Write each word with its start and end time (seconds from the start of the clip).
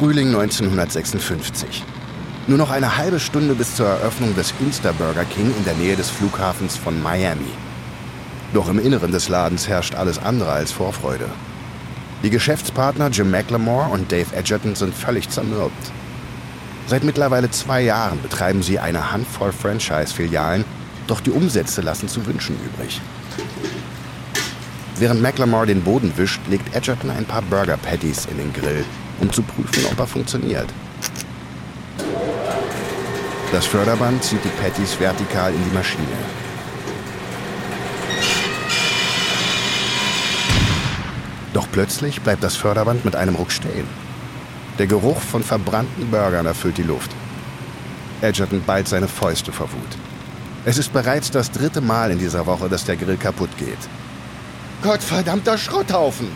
Frühling 0.00 0.28
1956. 0.28 1.84
Nur 2.46 2.56
noch 2.56 2.70
eine 2.70 2.96
halbe 2.96 3.20
Stunde 3.20 3.54
bis 3.54 3.76
zur 3.76 3.86
Eröffnung 3.86 4.34
des 4.34 4.54
Insta 4.58 4.92
Burger 4.92 5.26
King 5.26 5.52
in 5.58 5.64
der 5.66 5.74
Nähe 5.74 5.94
des 5.94 6.08
Flughafens 6.08 6.74
von 6.74 7.02
Miami. 7.02 7.50
Doch 8.54 8.70
im 8.70 8.78
Inneren 8.78 9.12
des 9.12 9.28
Ladens 9.28 9.68
herrscht 9.68 9.94
alles 9.94 10.18
andere 10.18 10.52
als 10.52 10.72
Vorfreude. 10.72 11.26
Die 12.22 12.30
Geschäftspartner 12.30 13.10
Jim 13.10 13.30
McLemore 13.30 13.90
und 13.90 14.10
Dave 14.10 14.34
Edgerton 14.34 14.74
sind 14.74 14.94
völlig 14.94 15.28
zermürbt. 15.28 15.92
Seit 16.86 17.04
mittlerweile 17.04 17.50
zwei 17.50 17.82
Jahren 17.82 18.22
betreiben 18.22 18.62
sie 18.62 18.78
eine 18.78 19.12
Handvoll 19.12 19.52
Franchise-Filialen, 19.52 20.64
doch 21.08 21.20
die 21.20 21.30
Umsätze 21.30 21.82
lassen 21.82 22.08
zu 22.08 22.24
wünschen 22.24 22.56
übrig. 22.64 23.02
Während 24.96 25.20
McLemore 25.20 25.66
den 25.66 25.82
Boden 25.82 26.14
wischt, 26.16 26.40
legt 26.48 26.74
Edgerton 26.74 27.10
ein 27.10 27.26
paar 27.26 27.42
Burger 27.42 27.76
Patties 27.76 28.24
in 28.24 28.38
den 28.38 28.54
Grill, 28.54 28.82
um 29.20 29.32
zu 29.32 29.42
prüfen, 29.42 29.84
ob 29.92 29.98
er 29.98 30.06
funktioniert. 30.06 30.68
Das 33.52 33.66
Förderband 33.66 34.22
zieht 34.22 34.44
die 34.44 34.62
Patties 34.62 34.98
vertikal 34.98 35.52
in 35.52 35.62
die 35.64 35.74
Maschine. 35.74 36.06
Doch 41.52 41.66
plötzlich 41.72 42.20
bleibt 42.20 42.44
das 42.44 42.56
Förderband 42.56 43.04
mit 43.04 43.16
einem 43.16 43.34
Ruck 43.34 43.50
stehen. 43.50 43.86
Der 44.78 44.86
Geruch 44.86 45.20
von 45.20 45.42
verbrannten 45.42 46.10
Burgern 46.10 46.46
erfüllt 46.46 46.78
die 46.78 46.84
Luft. 46.84 47.10
Edgerton 48.22 48.62
ballt 48.62 48.88
seine 48.88 49.08
Fäuste 49.08 49.52
vor 49.52 49.70
Wut. 49.72 49.98
Es 50.64 50.78
ist 50.78 50.92
bereits 50.92 51.30
das 51.30 51.50
dritte 51.50 51.80
Mal 51.80 52.10
in 52.12 52.18
dieser 52.18 52.46
Woche, 52.46 52.68
dass 52.68 52.84
der 52.84 52.96
Grill 52.96 53.16
kaputt 53.16 53.50
geht. 53.58 53.78
Gottverdammter 54.82 55.58
Schrotthaufen! 55.58 56.28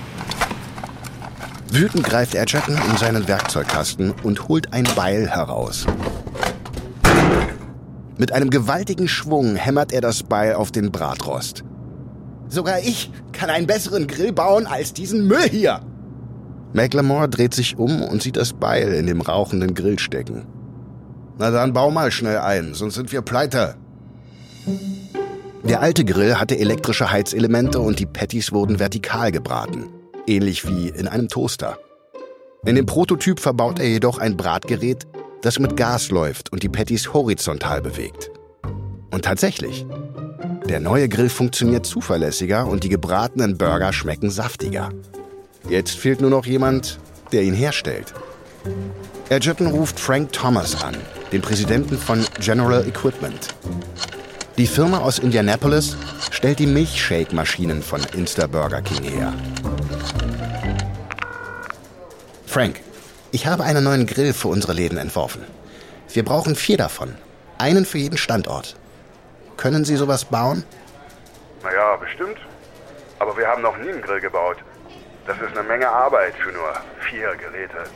Wütend 1.71 2.05
greift 2.05 2.35
Edgerton 2.35 2.79
in 2.91 2.97
seinen 2.97 3.27
Werkzeugkasten 3.27 4.13
und 4.23 4.49
holt 4.49 4.73
ein 4.73 4.87
Beil 4.95 5.29
heraus. 5.29 5.87
Mit 8.17 8.33
einem 8.33 8.51
gewaltigen 8.51 9.09
Schwung 9.09 9.57
hämmert 9.57 9.93
er 9.93 10.01
das 10.01 10.23
Beil 10.23 10.55
auf 10.55 10.71
den 10.71 10.93
Bratrost. 10.93 11.65
Sogar 12.49 12.79
ich 12.79 13.11
kann 13.33 13.51
einen 13.51 13.67
besseren 13.67 14.07
Grill 14.07 14.33
bauen 14.33 14.67
als 14.67 14.93
diesen 14.93 15.27
Müll 15.27 15.49
hier. 15.49 15.81
McLemore 16.73 17.29
dreht 17.29 17.55
sich 17.55 17.77
um 17.79 18.03
und 18.03 18.23
sieht 18.23 18.37
das 18.37 18.53
Beil 18.53 18.95
in 18.95 19.07
dem 19.07 19.21
rauchenden 19.21 19.75
Grill 19.75 19.99
stecken. 19.99 20.47
Na 21.39 21.51
dann 21.51 21.73
bau 21.73 21.91
mal 21.91 22.13
schnell 22.13 22.39
ein, 22.39 22.75
sonst 22.75 22.95
sind 22.95 23.11
wir 23.11 23.23
pleite. 23.23 23.75
Der 25.65 25.81
alte 25.81 26.05
Grill 26.05 26.37
hatte 26.37 26.59
elektrische 26.59 27.11
Heizelemente 27.11 27.81
und 27.81 27.99
die 27.99 28.07
Patties 28.07 28.53
wurden 28.53 28.79
vertikal 28.79 29.33
gebraten, 29.33 29.87
ähnlich 30.27 30.67
wie 30.67 30.89
in 30.89 31.09
einem 31.09 31.29
Toaster. 31.29 31.79
In 32.65 32.77
dem 32.77 32.87
Prototyp 32.87 33.41
verbaut 33.41 33.79
er 33.79 33.89
jedoch 33.89 34.19
ein 34.19 34.37
Bratgerät, 34.37 35.07
das 35.43 35.59
mit 35.59 35.77
Gas 35.77 36.11
läuft 36.11 36.53
und 36.53 36.63
die 36.63 36.69
Patties 36.69 37.13
horizontal 37.13 37.83
bewegt. 37.83 38.31
Und 39.11 39.25
tatsächlich, 39.25 39.87
der 40.69 40.81
neue 40.81 41.09
Grill 41.09 41.29
funktioniert 41.29 41.85
zuverlässiger 41.85 42.67
und 42.67 42.85
die 42.85 42.89
gebratenen 42.89 43.59
Burger 43.59 43.93
schmecken 43.93 44.31
saftiger. 44.31 44.89
Jetzt 45.69 45.97
fehlt 45.97 46.21
nur 46.21 46.31
noch 46.31 46.47
jemand, 46.47 46.99
der 47.33 47.43
ihn 47.43 47.55
herstellt. 47.55 48.15
Edgerton 49.29 49.67
ruft 49.67 50.01
Frank 50.01 50.33
Thomas 50.33 50.83
an, 50.83 50.97
den 51.33 51.43
Präsidenten 51.43 51.99
von 51.99 52.25
General 52.41 52.87
Equipment. 52.87 53.49
Die 54.57 54.67
Firma 54.67 54.99
aus 54.99 55.19
Indianapolis 55.19 55.97
stellt 56.31 56.61
die 56.61 56.67
Milchshake-Maschinen 56.67 57.83
von 57.83 58.01
Insta 58.15 58.47
Burger 58.47 58.83
King 58.83 59.03
her. 59.03 59.33
Frank, 62.55 62.79
ich 63.33 63.49
habe 63.49 63.65
einen 63.65 63.83
neuen 63.83 64.07
Grill 64.07 64.33
für 64.33 64.47
unsere 64.47 64.75
Läden 64.75 64.97
entworfen. 64.97 65.43
Wir 66.13 66.25
brauchen 66.25 66.55
vier 66.55 66.77
davon. 66.77 67.17
Einen 67.59 67.85
für 67.85 67.99
jeden 67.99 68.17
Standort. 68.17 68.77
Können 69.57 69.85
Sie 69.85 69.97
sowas 69.97 70.25
bauen? 70.27 70.63
Naja, 71.65 71.97
bestimmt. 71.97 72.37
Aber 73.19 73.37
wir 73.37 73.49
haben 73.49 73.61
noch 73.61 73.77
nie 73.79 73.89
einen 73.89 74.01
Grill 74.01 74.21
gebaut. 74.21 74.59
Das 75.27 75.37
ist 75.39 75.59
eine 75.59 75.67
Menge 75.67 75.89
Arbeit 75.89 76.35
für 76.37 76.53
nur 76.53 76.73
vier 77.11 77.35
Geräte. 77.35 77.91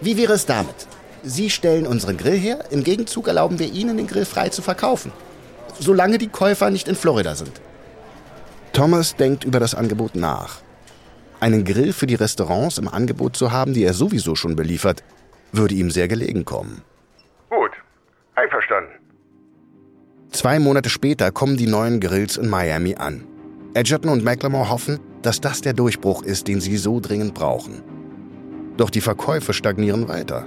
Wie 0.00 0.16
wäre 0.16 0.34
es 0.34 0.46
damit? 0.46 0.86
Sie 1.24 1.50
stellen 1.50 1.88
unseren 1.88 2.16
Grill 2.16 2.38
her, 2.38 2.66
im 2.70 2.84
Gegenzug 2.84 3.26
erlauben 3.26 3.58
wir 3.58 3.66
Ihnen, 3.66 3.96
den 3.96 4.06
Grill 4.06 4.26
frei 4.26 4.50
zu 4.50 4.62
verkaufen. 4.62 5.10
Solange 5.80 6.18
die 6.18 6.28
Käufer 6.28 6.70
nicht 6.70 6.86
in 6.86 6.94
Florida 6.94 7.34
sind. 7.34 7.60
Thomas 8.72 9.16
denkt 9.16 9.42
über 9.42 9.58
das 9.58 9.74
Angebot 9.74 10.14
nach. 10.14 10.63
Einen 11.40 11.64
Grill 11.64 11.92
für 11.92 12.06
die 12.06 12.14
Restaurants 12.14 12.78
im 12.78 12.88
Angebot 12.88 13.36
zu 13.36 13.52
haben, 13.52 13.74
die 13.74 13.84
er 13.84 13.94
sowieso 13.94 14.34
schon 14.34 14.56
beliefert, 14.56 15.02
würde 15.52 15.74
ihm 15.74 15.90
sehr 15.90 16.08
gelegen 16.08 16.44
kommen. 16.44 16.82
Gut, 17.50 17.72
einverstanden. 18.34 18.92
Zwei 20.30 20.58
Monate 20.58 20.90
später 20.90 21.30
kommen 21.30 21.56
die 21.56 21.66
neuen 21.66 22.00
Grills 22.00 22.36
in 22.36 22.48
Miami 22.48 22.96
an. 22.96 23.24
Edgerton 23.74 24.10
und 24.10 24.24
McLemore 24.24 24.70
hoffen, 24.70 24.98
dass 25.22 25.40
das 25.40 25.60
der 25.60 25.72
Durchbruch 25.72 26.22
ist, 26.22 26.48
den 26.48 26.60
sie 26.60 26.76
so 26.76 27.00
dringend 27.00 27.34
brauchen. 27.34 27.82
Doch 28.76 28.90
die 28.90 29.00
Verkäufe 29.00 29.52
stagnieren 29.52 30.08
weiter. 30.08 30.44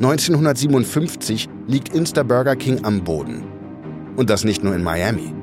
1957 0.00 1.48
liegt 1.66 1.94
Insta 1.94 2.22
Burger 2.22 2.56
King 2.56 2.84
am 2.84 3.02
Boden. 3.02 3.44
Und 4.16 4.30
das 4.30 4.44
nicht 4.44 4.62
nur 4.62 4.74
in 4.74 4.82
Miami. 4.82 5.34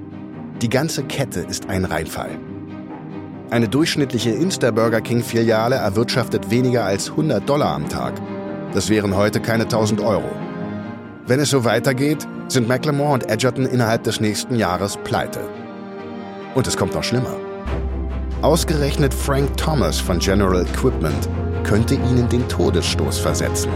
Die 0.62 0.70
ganze 0.70 1.04
Kette 1.04 1.42
ist 1.42 1.70
ein 1.70 1.86
Reinfall. 1.86 2.38
Eine 3.52 3.70
durchschnittliche 3.70 4.32
Insta 4.32 4.72
Burger 4.72 5.02
King 5.02 5.22
Filiale 5.22 5.76
erwirtschaftet 5.76 6.50
weniger 6.50 6.84
als 6.84 7.12
100 7.12 7.48
Dollar 7.48 7.76
am 7.76 7.88
Tag. 7.88 8.14
Das 8.74 8.90
wären 8.90 9.16
heute 9.16 9.40
keine 9.40 9.64
1000 9.64 10.02
Euro. 10.02 10.30
Wenn 11.28 11.40
es 11.40 11.52
so 11.52 11.64
weitergeht, 11.64 12.28
sind 12.48 12.68
McLemore 12.68 13.14
und 13.14 13.30
Edgerton 13.30 13.66
innerhalb 13.68 14.04
des 14.04 14.20
nächsten 14.20 14.56
Jahres 14.56 14.98
pleite. 14.98 15.42
Und 16.56 16.66
es 16.66 16.76
kommt 16.76 16.96
noch 16.96 17.04
schlimmer. 17.04 17.36
Ausgerechnet 18.42 19.14
Frank 19.14 19.56
Thomas 19.58 20.00
von 20.00 20.20
General 20.20 20.66
Equipment 20.66 21.30
könnte 21.64 21.96
ihnen 21.96 22.28
den 22.30 22.48
Todesstoß 22.48 23.20
versetzen. 23.20 23.72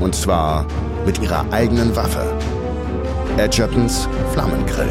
Und 0.00 0.14
zwar 0.14 0.66
mit 1.06 1.20
ihrer 1.22 1.50
eigenen 1.50 1.96
Waffe. 1.96 2.24
Edgertons 3.38 4.06
Flammengrill. 4.32 4.90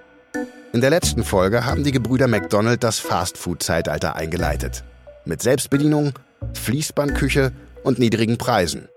In 0.73 0.79
der 0.79 0.89
letzten 0.89 1.25
Folge 1.25 1.65
haben 1.65 1.83
die 1.83 1.91
Gebrüder 1.91 2.27
McDonald 2.27 2.81
das 2.81 2.97
Fastfood-Zeitalter 2.99 4.15
eingeleitet. 4.15 4.85
Mit 5.25 5.41
Selbstbedienung, 5.41 6.13
Fließbandküche 6.53 7.51
und 7.83 7.99
niedrigen 7.99 8.37
Preisen. 8.37 8.87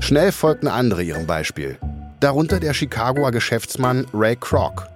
Schnell 0.00 0.32
folgten 0.32 0.68
andere 0.68 1.02
ihrem 1.02 1.26
Beispiel. 1.26 1.76
Darunter 2.20 2.58
der 2.58 2.72
Chicagoer 2.72 3.32
Geschäftsmann 3.32 4.06
Ray 4.14 4.34
Kroc. 4.34 4.88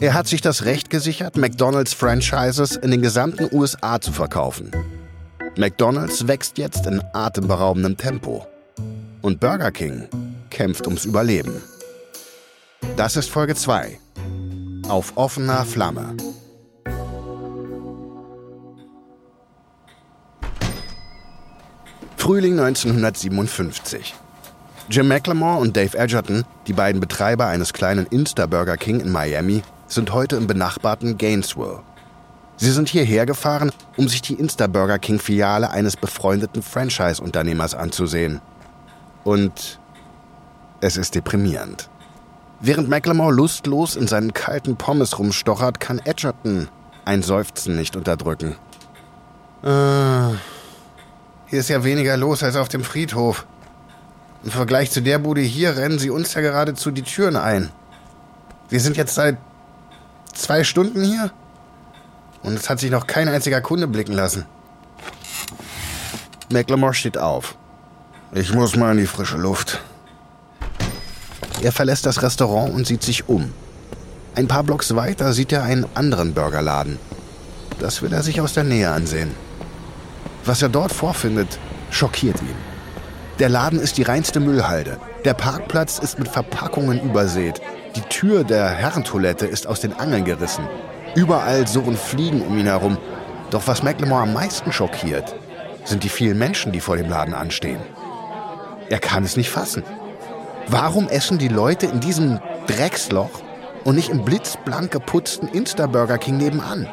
Er 0.00 0.14
hat 0.14 0.26
sich 0.26 0.40
das 0.40 0.64
Recht 0.64 0.90
gesichert, 0.90 1.36
McDonalds 1.36 1.94
Franchises 1.94 2.74
in 2.74 2.90
den 2.90 3.02
gesamten 3.02 3.48
USA 3.52 4.00
zu 4.00 4.10
verkaufen. 4.10 4.72
McDonalds 5.56 6.26
wächst 6.26 6.58
jetzt 6.58 6.86
in 6.86 7.00
atemberaubendem 7.12 7.96
Tempo. 7.96 8.48
Und 9.22 9.38
Burger 9.38 9.70
King 9.70 10.08
kämpft 10.50 10.86
ums 10.88 11.04
Überleben. 11.04 11.62
Das 12.96 13.16
ist 13.16 13.30
Folge 13.30 13.54
2. 13.54 14.00
Auf 14.88 15.12
offener 15.16 15.66
Flamme. 15.66 16.16
Frühling 22.16 22.58
1957. 22.58 24.14
Jim 24.88 25.08
McLemore 25.08 25.60
und 25.60 25.76
Dave 25.76 25.96
Edgerton, 25.96 26.44
die 26.66 26.72
beiden 26.72 27.02
Betreiber 27.02 27.46
eines 27.46 27.74
kleinen 27.74 28.06
Insta-Burger 28.06 28.78
King 28.78 29.00
in 29.00 29.12
Miami, 29.12 29.62
sind 29.88 30.14
heute 30.14 30.36
im 30.36 30.46
benachbarten 30.46 31.18
Gainesville. 31.18 31.80
Sie 32.56 32.70
sind 32.70 32.88
hierher 32.88 33.26
gefahren, 33.26 33.70
um 33.98 34.08
sich 34.08 34.22
die 34.22 34.34
Insta-Burger 34.34 34.98
King-Filiale 34.98 35.70
eines 35.70 35.96
befreundeten 35.96 36.62
Franchise-Unternehmers 36.62 37.74
anzusehen. 37.74 38.40
Und 39.24 39.78
es 40.80 40.96
ist 40.96 41.14
deprimierend. 41.14 41.90
Während 42.60 42.88
McLemore 42.88 43.32
lustlos 43.32 43.94
in 43.94 44.08
seinen 44.08 44.32
kalten 44.34 44.76
Pommes 44.76 45.18
rumstochert, 45.18 45.78
kann 45.78 46.00
Edgerton 46.00 46.68
ein 47.04 47.22
Seufzen 47.22 47.76
nicht 47.76 47.96
unterdrücken. 47.96 48.56
Äh, 49.62 50.34
hier 51.46 51.60
ist 51.60 51.68
ja 51.68 51.84
weniger 51.84 52.16
los 52.16 52.42
als 52.42 52.56
auf 52.56 52.68
dem 52.68 52.82
Friedhof. 52.82 53.46
Im 54.44 54.50
Vergleich 54.50 54.90
zu 54.90 55.02
der 55.02 55.18
Bude 55.18 55.40
hier 55.40 55.76
rennen 55.76 55.98
sie 55.98 56.10
uns 56.10 56.34
ja 56.34 56.40
geradezu 56.40 56.90
die 56.90 57.02
Türen 57.02 57.36
ein. 57.36 57.70
Wir 58.68 58.80
sind 58.80 58.96
jetzt 58.96 59.14
seit 59.14 59.38
zwei 60.34 60.64
Stunden 60.64 61.02
hier 61.02 61.30
und 62.42 62.54
es 62.54 62.68
hat 62.68 62.80
sich 62.80 62.90
noch 62.90 63.06
kein 63.06 63.28
einziger 63.28 63.60
Kunde 63.60 63.86
blicken 63.88 64.12
lassen. 64.12 64.46
McLemore 66.50 66.94
steht 66.94 67.18
auf. 67.18 67.56
Ich 68.32 68.52
muss 68.52 68.76
mal 68.76 68.92
in 68.92 68.98
die 68.98 69.06
frische 69.06 69.36
Luft. 69.36 69.80
Er 71.60 71.72
verlässt 71.72 72.06
das 72.06 72.22
Restaurant 72.22 72.72
und 72.72 72.86
sieht 72.86 73.02
sich 73.02 73.28
um. 73.28 73.52
Ein 74.34 74.46
paar 74.46 74.62
Blocks 74.62 74.94
weiter 74.94 75.32
sieht 75.32 75.52
er 75.52 75.64
einen 75.64 75.86
anderen 75.94 76.32
Burgerladen. 76.32 76.98
Das 77.80 78.02
will 78.02 78.12
er 78.12 78.22
sich 78.22 78.40
aus 78.40 78.54
der 78.54 78.64
Nähe 78.64 78.90
ansehen. 78.90 79.34
Was 80.44 80.62
er 80.62 80.68
dort 80.68 80.92
vorfindet, 80.92 81.58
schockiert 81.90 82.40
ihn. 82.40 82.56
Der 83.38 83.48
Laden 83.48 83.80
ist 83.80 83.98
die 83.98 84.02
reinste 84.02 84.40
Müllhalde. 84.40 84.98
Der 85.24 85.34
Parkplatz 85.34 85.98
ist 85.98 86.18
mit 86.18 86.28
Verpackungen 86.28 87.00
übersät. 87.02 87.60
Die 87.96 88.02
Tür 88.02 88.44
der 88.44 88.68
Herrentoilette 88.68 89.46
ist 89.46 89.66
aus 89.66 89.80
den 89.80 89.92
Angeln 89.92 90.24
gerissen. 90.24 90.66
Überall 91.14 91.66
surren 91.66 91.96
Fliegen 91.96 92.42
um 92.42 92.56
ihn 92.58 92.66
herum. 92.66 92.98
Doch 93.50 93.66
was 93.66 93.82
McLemore 93.82 94.22
am 94.22 94.32
meisten 94.32 94.72
schockiert, 94.72 95.34
sind 95.84 96.04
die 96.04 96.08
vielen 96.08 96.38
Menschen, 96.38 96.70
die 96.70 96.80
vor 96.80 96.96
dem 96.96 97.08
Laden 97.08 97.34
anstehen. 97.34 97.80
Er 98.90 98.98
kann 98.98 99.24
es 99.24 99.36
nicht 99.36 99.50
fassen. 99.50 99.82
Warum 100.70 101.08
essen 101.08 101.38
die 101.38 101.48
Leute 101.48 101.86
in 101.86 102.00
diesem 102.00 102.40
Drecksloch 102.66 103.30
und 103.84 103.94
nicht 103.94 104.10
im 104.10 104.22
blitzblank 104.22 104.90
geputzten 104.90 105.48
Insta-Burger 105.48 106.18
King 106.18 106.36
nebenan? 106.36 106.86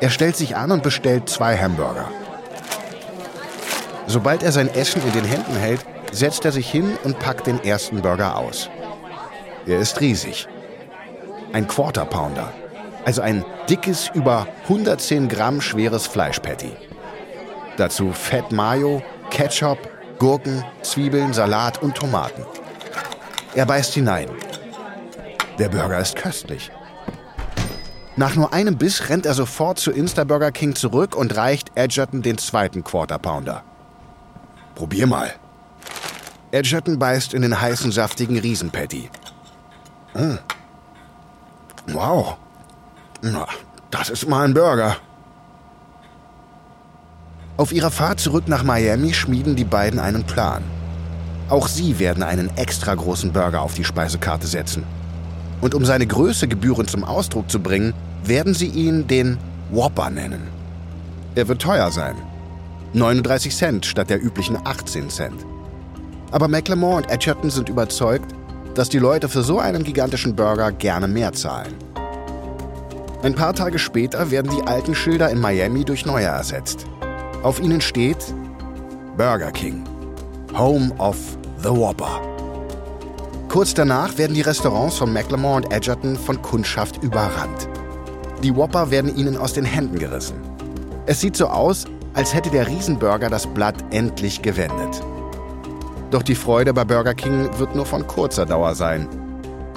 Er 0.00 0.10
stellt 0.10 0.36
sich 0.36 0.54
an 0.54 0.70
und 0.70 0.84
bestellt 0.84 1.28
zwei 1.28 1.58
Hamburger. 1.58 2.08
Sobald 4.06 4.44
er 4.44 4.52
sein 4.52 4.72
Essen 4.72 5.02
in 5.04 5.12
den 5.12 5.24
Händen 5.24 5.56
hält, 5.56 5.84
setzt 6.12 6.44
er 6.44 6.52
sich 6.52 6.70
hin 6.70 6.96
und 7.02 7.18
packt 7.18 7.48
den 7.48 7.62
ersten 7.64 8.00
Burger 8.00 8.36
aus. 8.36 8.70
Er 9.66 9.80
ist 9.80 10.00
riesig. 10.00 10.46
Ein 11.52 11.66
Quarter 11.66 12.04
Pounder. 12.04 12.52
Also 13.04 13.22
ein 13.22 13.44
dickes, 13.68 14.08
über 14.14 14.46
110 14.64 15.28
Gramm 15.28 15.60
schweres 15.60 16.06
Fleischpatty. 16.06 16.70
Dazu 17.76 18.12
Fett 18.12 18.52
Mayo, 18.52 19.02
Ketchup, 19.30 19.78
Gurken, 20.20 20.62
Zwiebeln, 20.82 21.32
Salat 21.32 21.82
und 21.82 21.94
Tomaten. 21.94 22.44
Er 23.54 23.64
beißt 23.64 23.94
hinein. 23.94 24.28
Der 25.58 25.70
Burger 25.70 25.98
ist 25.98 26.14
köstlich. 26.14 26.70
Nach 28.16 28.34
nur 28.34 28.52
einem 28.52 28.76
Biss 28.76 29.08
rennt 29.08 29.24
er 29.24 29.32
sofort 29.32 29.78
zu 29.78 29.90
Instaburger 29.90 30.52
King 30.52 30.74
zurück 30.74 31.16
und 31.16 31.34
reicht 31.36 31.72
Edgerton 31.74 32.20
den 32.20 32.36
zweiten 32.36 32.84
Quarter 32.84 33.18
Pounder. 33.18 33.64
Probier 34.74 35.06
mal. 35.06 35.32
Edgerton 36.50 36.98
beißt 36.98 37.32
in 37.32 37.40
den 37.40 37.58
heißen, 37.58 37.90
saftigen 37.90 38.38
Riesenpatty. 38.38 39.08
Mmh. 40.12 40.38
Wow. 41.94 42.36
Na, 43.22 43.46
das 43.90 44.10
ist 44.10 44.28
mal 44.28 44.44
ein 44.44 44.52
Burger. 44.52 44.98
Auf 47.60 47.72
ihrer 47.72 47.90
Fahrt 47.90 48.20
zurück 48.20 48.48
nach 48.48 48.62
Miami 48.62 49.12
schmieden 49.12 49.54
die 49.54 49.66
beiden 49.66 50.00
einen 50.00 50.24
Plan. 50.24 50.62
Auch 51.50 51.68
sie 51.68 51.98
werden 51.98 52.22
einen 52.22 52.48
extra 52.56 52.94
großen 52.94 53.34
Burger 53.34 53.60
auf 53.60 53.74
die 53.74 53.84
Speisekarte 53.84 54.46
setzen. 54.46 54.82
Und 55.60 55.74
um 55.74 55.84
seine 55.84 56.06
Größe 56.06 56.48
gebührend 56.48 56.88
zum 56.88 57.04
Ausdruck 57.04 57.50
zu 57.50 57.60
bringen, 57.60 57.92
werden 58.24 58.54
sie 58.54 58.68
ihn 58.68 59.06
den 59.08 59.36
Whopper 59.70 60.08
nennen. 60.08 60.40
Er 61.34 61.48
wird 61.48 61.60
teuer 61.60 61.90
sein. 61.90 62.14
39 62.94 63.54
Cent 63.54 63.84
statt 63.84 64.08
der 64.08 64.24
üblichen 64.24 64.56
18 64.64 65.10
Cent. 65.10 65.44
Aber 66.30 66.48
McLemore 66.48 66.96
und 66.96 67.10
Edgerton 67.10 67.50
sind 67.50 67.68
überzeugt, 67.68 68.34
dass 68.74 68.88
die 68.88 68.98
Leute 68.98 69.28
für 69.28 69.42
so 69.42 69.58
einen 69.58 69.84
gigantischen 69.84 70.34
Burger 70.34 70.72
gerne 70.72 71.08
mehr 71.08 71.34
zahlen. 71.34 71.74
Ein 73.22 73.34
paar 73.34 73.52
Tage 73.52 73.78
später 73.78 74.30
werden 74.30 74.50
die 74.50 74.66
alten 74.66 74.94
Schilder 74.94 75.28
in 75.28 75.38
Miami 75.38 75.84
durch 75.84 76.06
neue 76.06 76.24
ersetzt. 76.24 76.86
Auf 77.42 77.58
ihnen 77.58 77.80
steht 77.80 78.34
Burger 79.16 79.50
King, 79.50 79.82
Home 80.58 80.92
of 80.98 81.16
the 81.62 81.70
Whopper. 81.70 82.20
Kurz 83.48 83.72
danach 83.72 84.18
werden 84.18 84.34
die 84.34 84.42
Restaurants 84.42 84.98
von 84.98 85.10
McLemore 85.10 85.56
und 85.56 85.72
Edgerton 85.72 86.16
von 86.16 86.42
Kundschaft 86.42 87.02
überrannt. 87.02 87.66
Die 88.42 88.54
Whopper 88.54 88.90
werden 88.90 89.16
ihnen 89.16 89.38
aus 89.38 89.54
den 89.54 89.64
Händen 89.64 89.98
gerissen. 89.98 90.36
Es 91.06 91.20
sieht 91.20 91.34
so 91.34 91.46
aus, 91.46 91.86
als 92.12 92.34
hätte 92.34 92.50
der 92.50 92.66
Riesenburger 92.66 93.30
das 93.30 93.46
Blatt 93.46 93.76
endlich 93.90 94.42
gewendet. 94.42 95.02
Doch 96.10 96.22
die 96.22 96.34
Freude 96.34 96.74
bei 96.74 96.84
Burger 96.84 97.14
King 97.14 97.48
wird 97.58 97.74
nur 97.74 97.86
von 97.86 98.06
kurzer 98.06 98.44
Dauer 98.44 98.74
sein. 98.74 99.08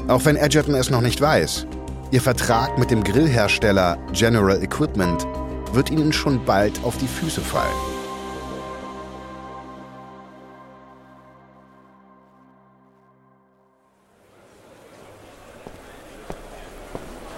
Auch 0.10 0.26
wenn 0.26 0.36
Edgerton 0.36 0.76
es 0.76 0.90
noch 0.90 1.02
nicht 1.02 1.22
weiß, 1.22 1.66
ihr 2.12 2.22
Vertrag 2.22 2.78
mit 2.78 2.92
dem 2.92 3.06
Grillhersteller 3.06 3.98
General 4.12 4.62
Equipment 4.62 5.26
wird 5.74 5.90
ihnen 5.90 6.14
schon 6.14 6.46
bald 6.46 6.84
auf 6.84 6.98
die 6.98 7.08
Füße 7.08 7.42
fallen. 7.42 7.74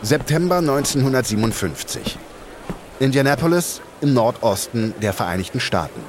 September 0.02 0.58
1957. 0.58 2.20
Indianapolis 3.00 3.82
im 4.02 4.14
Nordosten 4.14 4.94
der 5.02 5.14
Vereinigten 5.14 5.60
Staaten. 5.60 6.00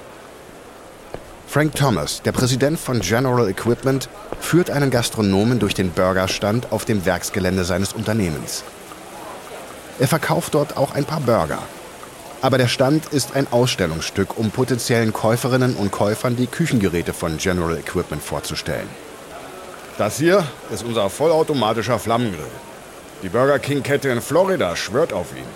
Frank 1.49 1.75
Thomas, 1.77 2.21
der 2.21 2.33
Präsident 2.33 2.79
von 2.79 3.01
General 3.01 3.49
Equipment, 3.49 4.11
führt 4.41 4.69
einen 4.69 4.91
Gastronomen 4.91 5.59
durch 5.59 5.73
den 5.73 5.91
Burgerstand 5.93 6.73
auf 6.73 6.85
dem 6.85 7.07
Werksgelände 7.07 7.65
seines 7.65 7.95
Unternehmens. 7.95 8.65
Er 9.99 10.09
verkauft 10.09 10.55
dort 10.55 10.77
auch 10.77 10.95
ein 10.95 11.07
paar 11.07 11.21
Burger, 11.21 11.63
aber 12.47 12.59
der 12.59 12.69
Stand 12.69 13.07
ist 13.07 13.35
ein 13.35 13.49
Ausstellungsstück, 13.51 14.39
um 14.39 14.53
potenziellen 14.53 15.13
Käuferinnen 15.13 15.75
und 15.75 15.91
Käufern 15.91 16.37
die 16.37 16.47
Küchengeräte 16.47 17.13
von 17.13 17.39
General 17.39 17.77
Equipment 17.77 18.23
vorzustellen. 18.23 18.89
Das 19.99 20.19
hier 20.19 20.47
ist 20.71 20.85
unser 20.85 21.11
vollautomatischer 21.11 21.99
Flammengrill. 21.99 22.53
Die 23.25 23.31
Burger 23.31 23.59
King-Kette 23.59 24.11
in 24.11 24.21
Florida 24.21 24.77
schwört 24.77 25.13
auf 25.13 25.33
ihn. 25.37 25.49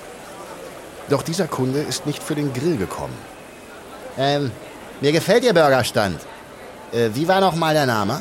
Doch 1.09 1.23
dieser 1.23 1.47
Kunde 1.47 1.79
ist 1.79 2.07
nicht 2.07 2.25
für 2.25 2.35
den 2.35 2.53
Grill 2.53 2.77
gekommen. 2.77 3.17
Ähm, 4.19 4.51
mir 5.01 5.13
gefällt 5.13 5.45
Ihr 5.45 5.55
Burgerstand. 5.55 6.21
Äh, 6.91 7.11
wie 7.15 7.29
war 7.29 7.41
noch 7.41 7.55
mal 7.55 7.73
der 7.73 7.87
Name? 7.87 8.21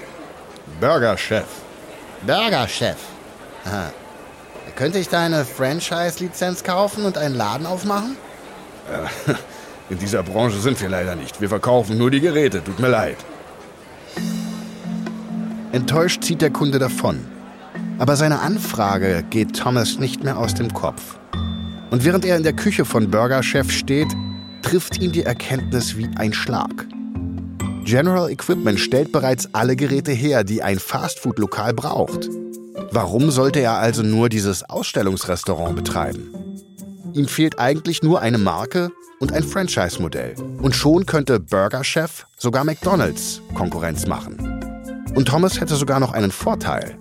Burger 0.79 1.17
Chef. 1.17 1.47
Burger 2.21 2.67
Chef. 2.67 2.97
Aha. 3.65 3.91
Könnte 4.75 4.99
ich 4.99 5.09
da 5.09 5.21
eine 5.21 5.43
Franchise-Lizenz 5.43 6.63
kaufen 6.63 7.05
und 7.05 7.17
einen 7.17 7.33
Laden 7.33 7.65
aufmachen? 7.65 8.15
In 9.89 9.97
dieser 9.97 10.23
Branche 10.23 10.59
sind 10.59 10.79
wir 10.81 10.89
leider 10.89 11.15
nicht. 11.15 11.41
Wir 11.41 11.49
verkaufen 11.49 11.97
nur 11.97 12.11
die 12.11 12.19
Geräte. 12.19 12.63
Tut 12.63 12.79
mir 12.79 12.89
leid. 12.89 13.17
Enttäuscht 15.71 16.23
zieht 16.23 16.41
der 16.41 16.51
Kunde 16.51 16.79
davon. 16.79 17.25
Aber 17.97 18.15
seine 18.15 18.39
Anfrage 18.39 19.23
geht 19.29 19.57
Thomas 19.57 19.99
nicht 19.99 20.23
mehr 20.23 20.37
aus 20.37 20.53
dem 20.53 20.73
Kopf. 20.73 21.19
Und 21.91 22.05
während 22.05 22.23
er 22.23 22.37
in 22.37 22.43
der 22.43 22.53
Küche 22.53 22.85
von 22.85 23.09
Burger 23.09 23.43
Chef 23.43 23.71
steht, 23.71 24.07
trifft 24.61 25.01
ihn 25.01 25.11
die 25.11 25.23
Erkenntnis 25.23 25.97
wie 25.97 26.09
ein 26.17 26.33
Schlag. 26.33 26.87
General 27.83 28.29
Equipment 28.29 28.79
stellt 28.79 29.11
bereits 29.11 29.53
alle 29.53 29.75
Geräte 29.75 30.11
her, 30.11 30.43
die 30.43 30.61
ein 30.61 30.79
Fastfood-Lokal 30.79 31.73
braucht. 31.73 32.29
Warum 32.91 33.31
sollte 33.31 33.59
er 33.59 33.79
also 33.79 34.03
nur 34.03 34.29
dieses 34.29 34.63
Ausstellungsrestaurant 34.69 35.75
betreiben? 35.75 36.48
Ihm 37.13 37.27
fehlt 37.27 37.59
eigentlich 37.59 38.03
nur 38.03 38.21
eine 38.21 38.37
Marke 38.37 38.91
und 39.19 39.33
ein 39.33 39.43
Franchise-Modell. 39.43 40.35
Und 40.61 40.75
schon 40.75 41.05
könnte 41.05 41.39
Burger 41.39 41.83
Chef 41.83 42.25
sogar 42.37 42.63
McDonald's 42.63 43.41
Konkurrenz 43.55 44.05
machen. 44.05 44.37
Und 45.15 45.27
Thomas 45.27 45.59
hätte 45.59 45.75
sogar 45.75 45.99
noch 45.99 46.13
einen 46.13 46.31
Vorteil. 46.31 46.97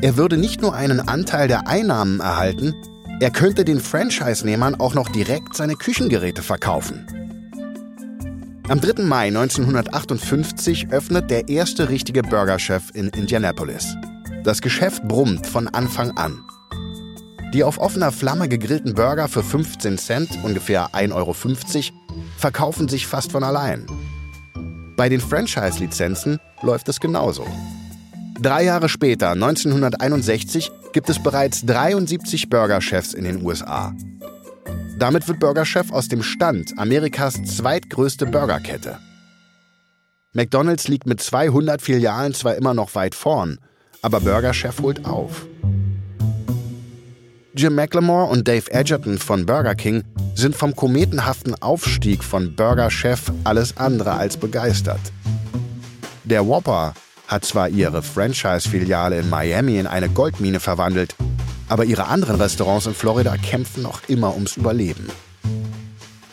Er 0.00 0.16
würde 0.16 0.36
nicht 0.36 0.60
nur 0.60 0.74
einen 0.74 1.00
Anteil 1.00 1.48
der 1.48 1.66
Einnahmen 1.66 2.20
erhalten, 2.20 2.74
er 3.20 3.30
könnte 3.30 3.64
den 3.64 3.80
Franchise-Nehmern 3.80 4.76
auch 4.76 4.94
noch 4.94 5.08
direkt 5.08 5.56
seine 5.56 5.74
Küchengeräte 5.74 6.42
verkaufen. 6.42 7.04
Am 8.68 8.80
3. 8.80 9.02
Mai 9.02 9.28
1958 9.28 10.92
öffnet 10.92 11.30
der 11.30 11.48
erste 11.48 11.88
richtige 11.88 12.22
Burger-Chef 12.22 12.90
in 12.94 13.08
Indianapolis. 13.08 13.96
Das 14.44 14.60
Geschäft 14.60 15.02
brummt 15.08 15.46
von 15.46 15.66
Anfang 15.68 16.16
an. 16.16 16.44
Die 17.54 17.64
auf 17.64 17.78
offener 17.78 18.12
Flamme 18.12 18.48
gegrillten 18.48 18.94
Burger 18.94 19.26
für 19.26 19.42
15 19.42 19.96
Cent, 19.96 20.28
ungefähr 20.42 20.90
1,50 20.90 21.14
Euro, 21.14 21.34
verkaufen 22.36 22.88
sich 22.88 23.06
fast 23.06 23.32
von 23.32 23.42
allein. 23.42 23.86
Bei 24.96 25.08
den 25.08 25.20
Franchise-Lizenzen 25.20 26.40
läuft 26.60 26.88
es 26.88 27.00
genauso. 27.00 27.46
Drei 28.40 28.64
Jahre 28.64 28.88
später, 28.88 29.30
1961, 29.30 30.70
gibt 30.92 31.08
es 31.08 31.22
bereits 31.22 31.64
73 31.64 32.50
Burgerchefs 32.50 33.14
in 33.14 33.24
den 33.24 33.44
USA. 33.44 33.94
Damit 34.98 35.26
wird 35.26 35.40
Burger 35.40 35.64
Chef 35.64 35.90
aus 35.90 36.08
dem 36.08 36.22
Stand 36.22 36.78
Amerikas 36.78 37.42
zweitgrößte 37.44 38.26
Burgerkette. 38.26 38.98
McDonald's 40.32 40.88
liegt 40.88 41.06
mit 41.06 41.22
200 41.22 41.80
Filialen 41.80 42.34
zwar 42.34 42.56
immer 42.56 42.74
noch 42.74 42.94
weit 42.94 43.14
vorn, 43.14 43.58
aber 44.02 44.20
Burger 44.20 44.52
Chef 44.52 44.80
holt 44.80 45.04
auf. 45.04 45.46
Jim 47.58 47.74
McLemore 47.74 48.30
und 48.30 48.46
Dave 48.46 48.70
Edgerton 48.70 49.18
von 49.18 49.44
Burger 49.44 49.74
King 49.74 50.04
sind 50.36 50.54
vom 50.54 50.76
kometenhaften 50.76 51.60
Aufstieg 51.60 52.22
von 52.22 52.54
Burger 52.54 52.88
Chef 52.88 53.32
alles 53.42 53.76
andere 53.78 54.12
als 54.12 54.36
begeistert. 54.36 55.00
Der 56.22 56.46
Whopper 56.46 56.94
hat 57.26 57.44
zwar 57.44 57.68
ihre 57.68 58.00
Franchise-Filiale 58.00 59.18
in 59.18 59.28
Miami 59.28 59.76
in 59.76 59.88
eine 59.88 60.08
Goldmine 60.08 60.60
verwandelt, 60.60 61.16
aber 61.68 61.84
ihre 61.84 62.06
anderen 62.06 62.40
Restaurants 62.40 62.86
in 62.86 62.94
Florida 62.94 63.36
kämpfen 63.36 63.82
noch 63.82 64.08
immer 64.08 64.34
ums 64.34 64.56
Überleben. 64.56 65.08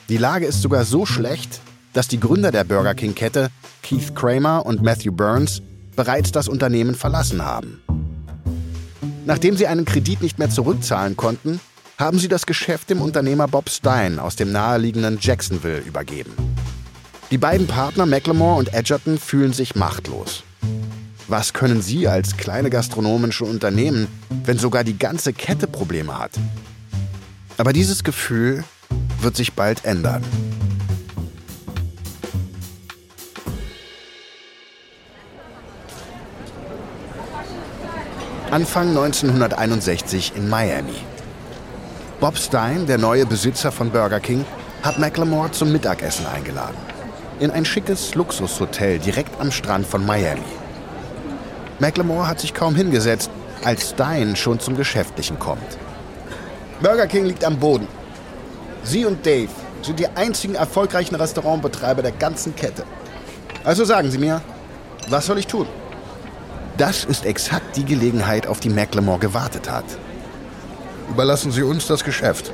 Die 0.09 0.17
Lage 0.17 0.45
ist 0.45 0.61
sogar 0.61 0.85
so 0.85 1.07
schlecht, 1.07 1.59
dass 1.93 2.07
die 2.07 2.19
Gründer 2.19 2.51
der 2.51 2.65
Burger 2.65 2.93
King-Kette, 2.93 3.49
Keith 3.81 4.13
Kramer 4.13 4.63
und 4.63 4.83
Matthew 4.83 5.13
Burns, 5.13 5.63
bereits 5.95 6.31
das 6.31 6.47
Unternehmen 6.47 6.93
verlassen 6.93 7.43
haben. 7.43 7.81
Nachdem 9.25 9.57
sie 9.57 9.65
einen 9.67 9.85
Kredit 9.85 10.21
nicht 10.21 10.37
mehr 10.37 10.49
zurückzahlen 10.49 11.17
konnten, 11.17 11.59
haben 11.97 12.19
sie 12.19 12.27
das 12.27 12.45
Geschäft 12.45 12.89
dem 12.89 13.01
Unternehmer 13.01 13.47
Bob 13.47 13.69
Stein 13.69 14.19
aus 14.19 14.35
dem 14.35 14.51
naheliegenden 14.51 15.17
Jacksonville 15.19 15.79
übergeben. 15.79 16.31
Die 17.31 17.39
beiden 17.39 17.65
Partner 17.65 18.05
McLemore 18.05 18.59
und 18.59 18.73
Edgerton 18.73 19.17
fühlen 19.17 19.51
sich 19.51 19.75
machtlos. 19.75 20.43
Was 21.27 21.53
können 21.53 21.81
Sie 21.81 22.07
als 22.07 22.37
kleine 22.37 22.69
Gastronomen 22.69 23.31
schon 23.31 23.49
unternehmen, 23.49 24.07
wenn 24.43 24.59
sogar 24.59 24.83
die 24.83 24.97
ganze 24.97 25.33
Kette 25.33 25.65
Probleme 25.65 26.19
hat? 26.19 26.33
Aber 27.57 27.73
dieses 27.73 28.03
Gefühl 28.03 28.63
wird 29.21 29.35
sich 29.35 29.53
bald 29.53 29.85
ändern. 29.85 30.23
Anfang 38.55 38.87
1961 38.87 40.31
in 40.37 40.47
Miami. 40.47 40.95
Bob 42.21 42.37
Stein, 42.37 42.85
der 42.87 42.97
neue 42.97 43.25
Besitzer 43.25 43.69
von 43.69 43.91
Burger 43.91 44.21
King, 44.21 44.45
hat 44.81 44.97
McLemore 44.97 45.51
zum 45.51 45.73
Mittagessen 45.73 46.25
eingeladen. 46.25 46.77
In 47.41 47.51
ein 47.51 47.65
schickes 47.65 48.15
Luxushotel 48.15 48.99
direkt 48.99 49.41
am 49.41 49.51
Strand 49.51 49.85
von 49.85 50.05
Miami. 50.05 50.39
McLemore 51.79 52.29
hat 52.29 52.39
sich 52.39 52.53
kaum 52.53 52.75
hingesetzt, 52.75 53.29
als 53.65 53.89
Stein 53.89 54.37
schon 54.37 54.61
zum 54.61 54.77
Geschäftlichen 54.77 55.37
kommt. 55.37 55.77
Burger 56.81 57.07
King 57.07 57.25
liegt 57.25 57.43
am 57.43 57.59
Boden. 57.59 57.89
Sie 58.83 59.03
und 59.03 59.25
Dave 59.25 59.51
sind 59.81 59.99
die 59.99 60.07
einzigen 60.07 60.55
erfolgreichen 60.55 61.15
Restaurantbetreiber 61.15 62.03
der 62.03 62.13
ganzen 62.13 62.55
Kette. 62.55 62.85
Also 63.65 63.83
sagen 63.83 64.09
Sie 64.11 64.17
mir, 64.17 64.41
was 65.09 65.25
soll 65.25 65.39
ich 65.39 65.47
tun? 65.47 65.67
Das 66.77 67.05
ist 67.05 67.25
exakt 67.25 67.77
die 67.77 67.85
Gelegenheit, 67.85 68.47
auf 68.47 68.59
die 68.59 68.69
McLemore 68.69 69.19
gewartet 69.19 69.69
hat. 69.69 69.85
Überlassen 71.09 71.51
Sie 71.51 71.63
uns 71.63 71.87
das 71.87 72.03
Geschäft. 72.03 72.51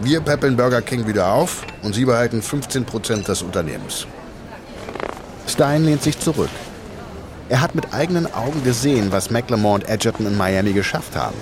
Wir 0.00 0.20
peppeln 0.20 0.56
Burger 0.56 0.82
King 0.82 1.06
wieder 1.06 1.32
auf 1.32 1.64
und 1.82 1.94
Sie 1.94 2.04
behalten 2.04 2.42
15% 2.42 3.24
des 3.24 3.42
Unternehmens. 3.42 4.06
Stein 5.48 5.84
lehnt 5.84 6.02
sich 6.02 6.18
zurück. 6.18 6.50
Er 7.48 7.60
hat 7.60 7.74
mit 7.74 7.92
eigenen 7.92 8.32
Augen 8.32 8.62
gesehen, 8.62 9.10
was 9.10 9.30
McLemore 9.30 9.76
und 9.76 9.88
Edgerton 9.88 10.26
in 10.26 10.36
Miami 10.36 10.72
geschafft 10.72 11.16
haben. 11.16 11.36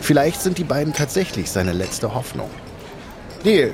Vielleicht 0.00 0.42
sind 0.42 0.58
die 0.58 0.64
beiden 0.64 0.92
tatsächlich 0.92 1.50
seine 1.50 1.72
letzte 1.72 2.14
Hoffnung. 2.14 2.50
Deal. 3.44 3.72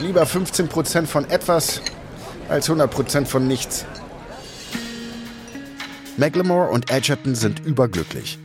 Lieber 0.00 0.24
15% 0.24 1.06
von 1.06 1.28
etwas 1.30 1.82
als 2.48 2.68
100% 2.68 3.26
von 3.26 3.46
nichts. 3.46 3.84
McLemore 6.16 6.70
und 6.70 6.90
Edgerton 6.90 7.34
sind 7.34 7.64
überglücklich. 7.66 8.38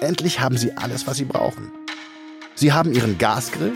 Endlich 0.00 0.38
haben 0.38 0.56
sie 0.56 0.72
alles, 0.76 1.06
was 1.06 1.16
sie 1.16 1.24
brauchen. 1.24 1.72
Sie 2.54 2.72
haben 2.72 2.92
ihren 2.92 3.18
Gasgrill, 3.18 3.72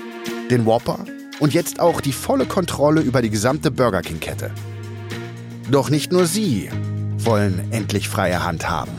den 0.49 0.65
Whopper 0.65 1.05
und 1.41 1.53
jetzt 1.53 1.81
auch 1.81 2.01
die 2.01 2.13
volle 2.13 2.47
Kontrolle 2.47 3.01
über 3.01 3.21
die 3.21 3.31
gesamte 3.31 3.71
Burger 3.71 4.03
King-Kette. 4.03 4.53
Doch 5.71 5.91
nicht 5.91 6.13
nur 6.13 6.27
sie 6.27 6.71
wollen 7.19 7.73
endlich 7.73 8.09
freie 8.09 8.45
Hand 8.45 8.71
haben. 8.71 8.93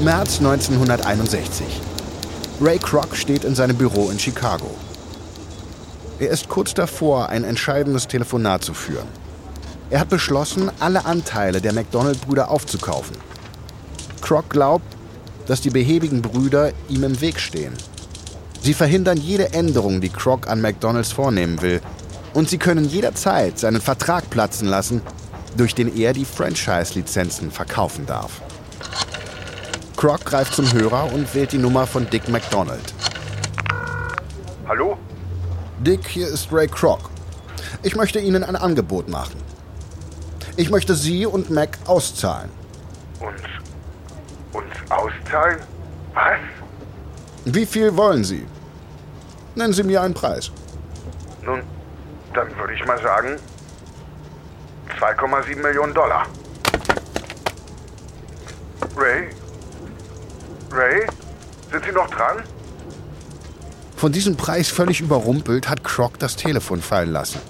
März 0.00 0.38
1961. 0.38 1.64
Ray 2.60 2.78
Kroc 2.78 3.16
steht 3.16 3.44
in 3.44 3.54
seinem 3.54 3.76
Büro 3.76 4.10
in 4.10 4.18
Chicago. 4.18 4.74
Er 6.18 6.30
ist 6.30 6.48
kurz 6.48 6.74
davor, 6.74 7.28
ein 7.28 7.44
entscheidendes 7.44 8.08
Telefonat 8.08 8.64
zu 8.64 8.74
führen. 8.74 9.06
Er 9.88 10.00
hat 10.00 10.08
beschlossen, 10.08 10.70
alle 10.80 11.04
Anteile 11.04 11.60
der 11.60 11.72
McDonald-Brüder 11.72 12.50
aufzukaufen. 12.50 13.16
Kroc 14.20 14.50
glaubt, 14.50 14.96
dass 15.46 15.60
die 15.60 15.70
behäbigen 15.70 16.22
Brüder 16.22 16.72
ihm 16.88 17.04
im 17.04 17.20
Weg 17.20 17.38
stehen. 17.38 17.72
Sie 18.60 18.74
verhindern 18.74 19.16
jede 19.16 19.52
Änderung, 19.52 20.00
die 20.00 20.08
Kroc 20.08 20.48
an 20.48 20.60
McDonalds 20.60 21.12
vornehmen 21.12 21.62
will, 21.62 21.80
und 22.34 22.50
sie 22.50 22.58
können 22.58 22.84
jederzeit 22.84 23.58
seinen 23.58 23.80
Vertrag 23.80 24.28
platzen 24.28 24.66
lassen, 24.66 25.02
durch 25.56 25.74
den 25.74 25.96
er 25.96 26.12
die 26.12 26.24
Franchise-Lizenzen 26.24 27.52
verkaufen 27.52 28.06
darf. 28.06 28.42
Croc 29.96 30.24
greift 30.24 30.54
zum 30.54 30.70
Hörer 30.72 31.12
und 31.12 31.32
wählt 31.32 31.52
die 31.52 31.58
Nummer 31.58 31.86
von 31.86 32.10
Dick 32.10 32.28
McDonald. 32.28 32.92
Hallo? 34.66 34.98
Dick, 35.78 36.06
hier 36.08 36.26
ist 36.26 36.52
Ray 36.52 36.66
Kroc. 36.66 37.08
Ich 37.84 37.94
möchte 37.94 38.18
Ihnen 38.18 38.42
ein 38.42 38.56
Angebot 38.56 39.08
machen. 39.08 39.36
Ich 40.56 40.70
möchte 40.70 40.94
Sie 40.94 41.26
und 41.26 41.50
Mac 41.50 41.78
auszahlen. 41.86 42.50
Uns. 43.20 43.42
uns 44.52 44.90
auszahlen? 44.90 45.60
Was? 46.14 46.38
Wie 47.44 47.66
viel 47.66 47.94
wollen 47.94 48.24
Sie? 48.24 48.46
Nennen 49.54 49.74
Sie 49.74 49.82
mir 49.82 50.00
einen 50.00 50.14
Preis. 50.14 50.50
Nun, 51.44 51.62
dann 52.32 52.56
würde 52.56 52.72
ich 52.72 52.84
mal 52.86 53.00
sagen 53.02 53.38
2,7 54.98 55.62
Millionen 55.62 55.92
Dollar. 55.92 56.26
Ray? 58.96 59.28
Ray? 60.72 61.06
Sind 61.70 61.84
Sie 61.84 61.92
noch 61.92 62.08
dran? 62.08 62.42
Von 63.96 64.12
diesem 64.12 64.36
Preis 64.36 64.68
völlig 64.68 65.00
überrumpelt 65.00 65.68
hat 65.68 65.84
Croc 65.84 66.18
das 66.18 66.36
Telefon 66.36 66.80
fallen 66.80 67.12
lassen. 67.12 67.40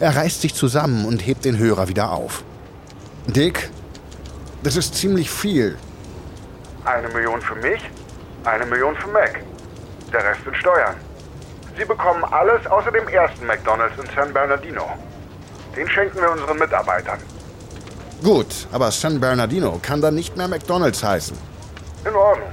Er 0.00 0.14
reißt 0.14 0.42
sich 0.42 0.54
zusammen 0.54 1.04
und 1.04 1.26
hebt 1.26 1.44
den 1.44 1.58
Hörer 1.58 1.88
wieder 1.88 2.12
auf. 2.12 2.44
Dick, 3.26 3.68
das 4.62 4.76
ist 4.76 4.94
ziemlich 4.94 5.28
viel. 5.28 5.76
Eine 6.84 7.08
Million 7.08 7.40
für 7.40 7.56
mich, 7.56 7.80
eine 8.44 8.64
Million 8.66 8.94
für 8.96 9.08
Mac. 9.08 9.40
Der 10.12 10.24
Rest 10.24 10.44
sind 10.44 10.56
Steuern. 10.56 10.94
Sie 11.76 11.84
bekommen 11.84 12.24
alles 12.24 12.64
außer 12.66 12.92
dem 12.92 13.08
ersten 13.08 13.46
McDonald's 13.46 13.98
in 13.98 14.08
San 14.14 14.32
Bernardino. 14.32 14.88
Den 15.76 15.88
schenken 15.88 16.20
wir 16.20 16.30
unseren 16.30 16.58
Mitarbeitern. 16.58 17.18
Gut, 18.22 18.68
aber 18.72 18.90
San 18.90 19.20
Bernardino 19.20 19.78
kann 19.82 20.00
dann 20.00 20.14
nicht 20.14 20.36
mehr 20.36 20.48
McDonald's 20.48 21.02
heißen. 21.02 21.36
In 22.04 22.14
Ordnung. 22.14 22.48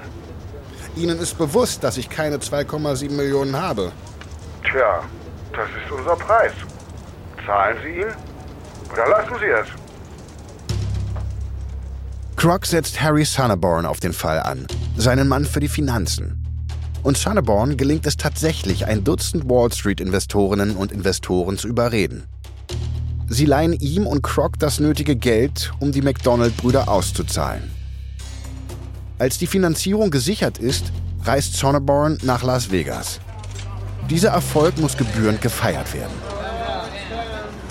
Ihnen 0.96 1.20
ist 1.20 1.38
bewusst, 1.38 1.84
dass 1.84 1.98
ich 1.98 2.10
keine 2.10 2.38
2,7 2.38 3.12
Millionen 3.12 3.60
habe. 3.60 3.92
Tja, 4.64 5.04
das 5.54 5.68
ist 5.70 5.92
unser 5.92 6.16
Preis. 6.16 6.54
Zahlen 7.46 7.78
Sie 7.84 8.02
ihn 8.02 8.08
oder 8.92 9.08
lassen 9.08 9.36
Sie 9.40 9.46
es? 9.46 9.68
Croc 12.36 12.66
setzt 12.66 13.02
Harry 13.02 13.26
Sonneborn 13.26 13.86
auf 13.86 14.00
den 14.00 14.14
Fall 14.14 14.40
an, 14.40 14.68
seinen 14.98 15.28
Mann 15.28 15.46
für 15.46 15.60
die 15.60 15.68
Finanzen. 15.68 16.42
Und 17.04 17.18
Sonneborn 17.18 17.78
gelingt 17.78 18.06
es 18.08 18.18
tatsächlich, 18.18 18.88
ein 18.88 19.04
Dutzend 19.04 19.48
Wall 19.50 19.72
Street-Investorinnen 19.72 20.76
und 20.76 20.92
Investoren 20.92 21.58
zu 21.58 21.68
überreden. 21.68 22.24
Sie 23.28 23.46
leihen 23.46 23.74
ihm 23.74 24.08
und 24.08 24.22
Croc 24.22 24.60
das 24.60 24.80
nötige 24.80 25.16
Geld, 25.16 25.72
um 25.80 25.92
die 25.92 26.02
McDonald-Brüder 26.02 26.90
auszuzahlen. 26.90 27.72
Als 29.18 29.38
die 29.38 29.48
Finanzierung 29.48 30.12
gesichert 30.12 30.58
ist, 30.58 30.92
reist 31.24 31.56
Sonneborn 31.56 32.18
nach 32.24 32.44
Las 32.44 32.72
Vegas. 32.72 33.20
Dieser 34.10 34.30
Erfolg 34.30 34.78
muss 34.78 34.98
gebührend 34.98 35.42
gefeiert 35.42 35.94
werden. 35.94 36.35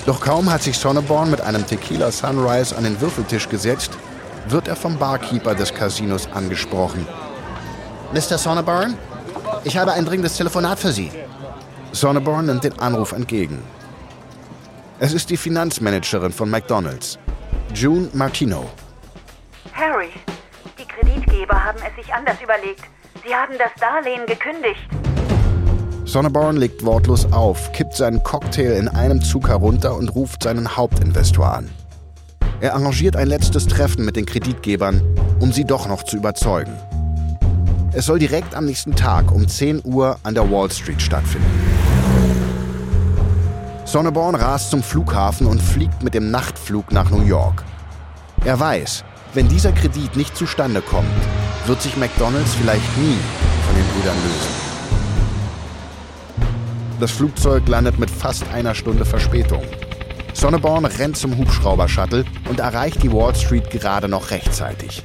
Doch 0.06 0.20
kaum 0.20 0.50
hat 0.50 0.62
sich 0.62 0.76
Sonneborn 0.76 1.30
mit 1.30 1.40
einem 1.40 1.66
Tequila 1.66 2.10
Sunrise 2.10 2.76
an 2.76 2.84
den 2.84 3.00
Würfeltisch 3.00 3.48
gesetzt, 3.48 3.92
wird 4.48 4.68
er 4.68 4.76
vom 4.76 4.98
Barkeeper 4.98 5.54
des 5.54 5.72
Casinos 5.72 6.28
angesprochen. 6.32 7.06
Mr. 8.12 8.36
Sonneborn, 8.36 8.98
ich 9.64 9.78
habe 9.78 9.92
ein 9.92 10.04
dringendes 10.04 10.36
Telefonat 10.36 10.78
für 10.78 10.92
Sie. 10.92 11.10
Sonneborn 11.92 12.46
nimmt 12.46 12.64
den 12.64 12.78
Anruf 12.78 13.12
entgegen. 13.12 13.62
Es 14.98 15.14
ist 15.14 15.30
die 15.30 15.38
Finanzmanagerin 15.38 16.32
von 16.32 16.50
McDonald's. 16.50 17.18
June 17.74 18.10
Martino. 18.12 18.66
Harry, 19.72 20.10
die 20.78 20.84
Kreditgeber 20.86 21.64
haben 21.64 21.78
es 21.78 21.96
sich 21.96 22.12
anders 22.12 22.36
überlegt. 22.42 22.84
Sie 23.26 23.34
haben 23.34 23.54
das 23.58 23.72
Darlehen 23.80 24.26
gekündigt. 24.26 24.86
Sonneborn 26.06 26.58
legt 26.58 26.84
wortlos 26.84 27.32
auf, 27.32 27.72
kippt 27.72 27.94
seinen 27.94 28.22
Cocktail 28.22 28.76
in 28.76 28.88
einem 28.88 29.22
Zug 29.22 29.48
herunter 29.48 29.96
und 29.96 30.10
ruft 30.10 30.42
seinen 30.42 30.76
Hauptinvestor 30.76 31.46
an. 31.46 31.70
Er 32.60 32.74
arrangiert 32.74 33.16
ein 33.16 33.28
letztes 33.28 33.66
Treffen 33.66 34.04
mit 34.04 34.14
den 34.14 34.26
Kreditgebern, 34.26 35.02
um 35.40 35.50
sie 35.50 35.64
doch 35.64 35.88
noch 35.88 36.02
zu 36.02 36.16
überzeugen. 36.16 36.72
Es 37.92 38.06
soll 38.06 38.18
direkt 38.18 38.54
am 38.54 38.66
nächsten 38.66 38.94
Tag 38.94 39.32
um 39.32 39.48
10 39.48 39.82
Uhr 39.84 40.18
an 40.22 40.34
der 40.34 40.50
Wall 40.50 40.70
Street 40.70 41.00
stattfinden. 41.00 41.46
Sonneborn 43.86 44.34
rast 44.34 44.70
zum 44.70 44.82
Flughafen 44.82 45.46
und 45.46 45.62
fliegt 45.62 46.02
mit 46.02 46.14
dem 46.14 46.30
Nachtflug 46.30 46.92
nach 46.92 47.10
New 47.10 47.22
York. 47.22 47.64
Er 48.44 48.60
weiß, 48.60 49.04
wenn 49.32 49.48
dieser 49.48 49.72
Kredit 49.72 50.16
nicht 50.16 50.36
zustande 50.36 50.82
kommt, 50.82 51.08
wird 51.66 51.80
sich 51.80 51.96
McDonald's 51.96 52.54
vielleicht 52.54 52.98
nie 52.98 53.18
von 53.66 53.76
den 53.76 53.86
Brüdern 53.94 54.16
lösen. 54.16 54.63
Das 57.00 57.10
Flugzeug 57.10 57.66
landet 57.68 57.98
mit 57.98 58.10
fast 58.10 58.48
einer 58.52 58.74
Stunde 58.74 59.04
Verspätung. 59.04 59.62
Sonneborn 60.32 60.84
rennt 60.84 61.16
zum 61.16 61.36
Hubschrauber-Shuttle 61.36 62.24
und 62.48 62.60
erreicht 62.60 63.02
die 63.02 63.12
Wall 63.12 63.34
Street 63.34 63.70
gerade 63.70 64.08
noch 64.08 64.30
rechtzeitig. 64.30 65.02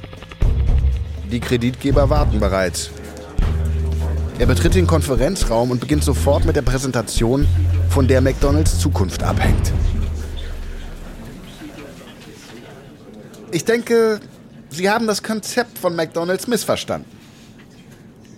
Die 1.30 1.40
Kreditgeber 1.40 2.08
warten 2.08 2.38
bereits. 2.38 2.90
Er 4.38 4.46
betritt 4.46 4.74
den 4.74 4.86
Konferenzraum 4.86 5.70
und 5.70 5.80
beginnt 5.80 6.04
sofort 6.04 6.44
mit 6.44 6.56
der 6.56 6.62
Präsentation, 6.62 7.46
von 7.88 8.06
der 8.06 8.20
McDonalds 8.20 8.78
Zukunft 8.78 9.22
abhängt. 9.22 9.72
Ich 13.50 13.64
denke, 13.64 14.20
Sie 14.70 14.88
haben 14.88 15.08
das 15.08 15.24
Konzept 15.24 15.76
von 15.76 15.96
McDonald's 15.96 16.46
missverstanden. 16.46 17.10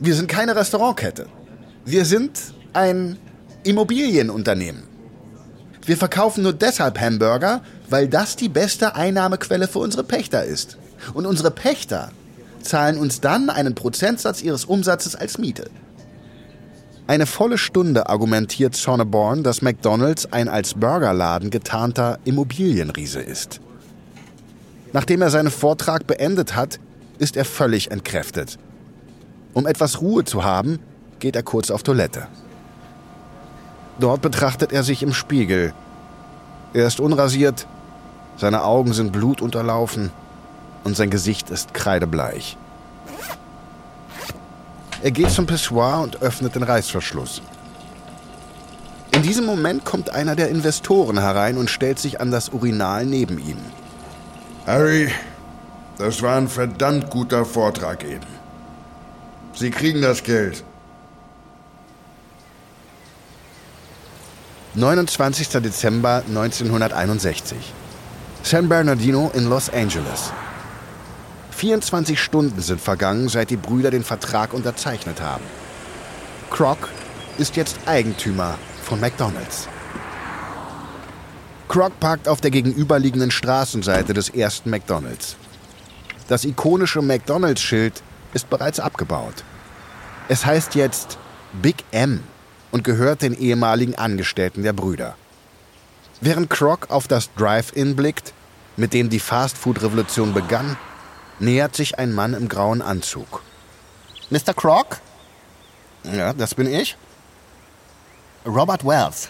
Wir 0.01 0.15
sind 0.15 0.27
keine 0.27 0.57
Restaurantkette. 0.57 1.27
Wir 1.85 2.07
sind 2.07 2.41
ein 2.73 3.19
Immobilienunternehmen. 3.65 4.83
Wir 5.85 5.97
verkaufen 5.97 6.43
nur 6.43 6.53
deshalb 6.53 7.01
Hamburger, 7.01 7.63
weil 7.89 8.09
das 8.09 8.37
die 8.37 8.49
beste 8.49 8.95
Einnahmequelle 8.95 9.69
für 9.69 9.81
unsere 9.81 10.05
Pächter 10.05 10.45
ist. 10.45 10.79
Und 11.15 11.27
unsere 11.27 11.51
Pächter 11.51 12.11
zahlen 12.61 12.99
uns 12.99 13.21
dann 13.21 13.51
einen 13.51 13.75
Prozentsatz 13.75 14.43
ihres 14.43 14.65
Umsatzes 14.65 15.17
als 15.17 15.39
Miete. 15.39 15.71
Eine 17.09 17.27
volle 17.27 17.59
Stunde 17.59 18.09
argumentiert 18.09 18.77
Sonneborn, 18.77 19.43
dass 19.43 19.61
McDonald's 19.61 20.33
ein 20.33 20.49
als 20.49 20.75
Burgerladen 20.75 21.51
getarnter 21.51 22.19
Immobilienriese 22.25 23.21
ist. 23.21 23.61
Nachdem 24.93 25.23
er 25.23 25.31
seinen 25.31 25.51
Vortrag 25.51 26.07
beendet 26.07 26.55
hat, 26.55 26.79
ist 27.19 27.37
er 27.37 27.45
völlig 27.45 27.91
entkräftet. 27.91 28.59
Um 29.53 29.67
etwas 29.67 30.01
Ruhe 30.01 30.25
zu 30.25 30.45
haben, 30.45 30.79
geht 31.19 31.35
er 31.35 31.43
kurz 31.43 31.71
auf 31.71 31.83
Toilette. 31.83 32.29
Dort 33.99 34.23
betrachtet 34.23 34.73
er 34.73 34.83
sich 34.83 35.03
im 35.03 35.13
Spiegel. 35.13 35.75
Er 36.73 36.87
ist 36.87 37.01
unrasiert, 37.01 37.67
seine 38.37 38.65
Augen 38.65 38.93
sind 38.93 39.13
blutunterlaufen 39.13 40.11
und 40.85 40.97
sein 40.97 41.11
Gesicht 41.11 41.51
ist 41.51 41.75
kreidebleich. 41.75 42.57
Er 45.03 45.11
geht 45.11 45.31
zum 45.31 45.47
Pissoir 45.47 46.01
und 46.01 46.23
öffnet 46.23 46.55
den 46.55 46.63
Reißverschluss. 46.63 47.43
In 49.15 49.23
diesem 49.23 49.45
Moment 49.45 49.85
kommt 49.85 50.11
einer 50.11 50.37
der 50.37 50.49
Investoren 50.49 51.19
herein 51.19 51.59
und 51.59 51.69
stellt 51.69 51.99
sich 51.99 52.21
an 52.21 52.31
das 52.31 52.49
Urinal 52.49 53.05
neben 53.05 53.39
ihm. 53.39 53.59
Harry, 54.67 55.11
das 55.99 56.23
war 56.23 56.37
ein 56.37 56.49
verdammt 56.49 57.11
guter 57.11 57.45
Vortrag 57.45 58.05
eben. 58.05 58.27
Sie 59.55 59.71
kriegen 59.71 60.01
das 60.01 60.23
Geld. 60.23 60.65
29. 64.75 65.61
Dezember 65.61 66.23
1961. 66.27 67.59
San 68.43 68.71
Bernardino 68.71 69.31
in 69.35 69.51
Los 69.51 69.69
Angeles. 69.69 70.33
24 71.51 72.19
Stunden 72.19 72.63
sind 72.63 72.81
vergangen, 72.81 73.29
seit 73.29 73.51
die 73.51 73.59
Brüder 73.59 73.91
den 73.91 74.03
Vertrag 74.03 74.55
unterzeichnet 74.55 75.21
haben. 75.21 75.45
Croc 76.51 76.89
ist 77.37 77.57
jetzt 77.57 77.77
Eigentümer 77.85 78.59
von 78.83 78.99
McDonald's. 78.99 79.69
Croc 81.69 82.01
parkt 82.01 82.27
auf 82.27 82.41
der 82.41 82.51
gegenüberliegenden 82.51 83.31
Straßenseite 83.31 84.15
des 84.15 84.31
ersten 84.31 84.71
McDonald's. 84.71 85.37
Das 86.29 86.47
ikonische 86.47 87.03
McDonald's-Schild 87.03 88.03
ist 88.33 88.49
bereits 88.49 88.81
abgebaut. 88.81 89.45
Es 90.29 90.47
heißt 90.47 90.77
jetzt 90.77 91.19
Big 91.61 91.85
M 91.91 92.23
und 92.73 92.83
gehört 92.83 93.23
den 93.23 93.39
ehemaligen 93.39 93.95
Angestellten 93.95 94.65
der 94.65 94.73
Brüder. 94.73 95.15
Während 96.21 96.51
Croc 96.51 96.91
auf 96.91 97.07
das 97.07 97.33
Drive-In 97.35 97.95
blickt, 97.95 98.33
mit 98.77 98.93
dem 98.95 99.11
die 99.11 99.21
Fastfood-Revolution 99.21 100.35
begann, 100.35 100.77
nähert 101.39 101.77
sich 101.77 101.99
ein 101.99 102.13
Mann 102.13 102.35
im 102.35 102.49
grauen 102.49 102.83
Anzug. 102.83 103.43
Mr. 104.31 104.55
Croc? 104.55 105.01
Ja, 106.05 106.33
das 106.33 106.55
bin 106.55 106.67
ich. 106.67 106.97
Robert 108.47 108.85
Wells, 108.85 109.29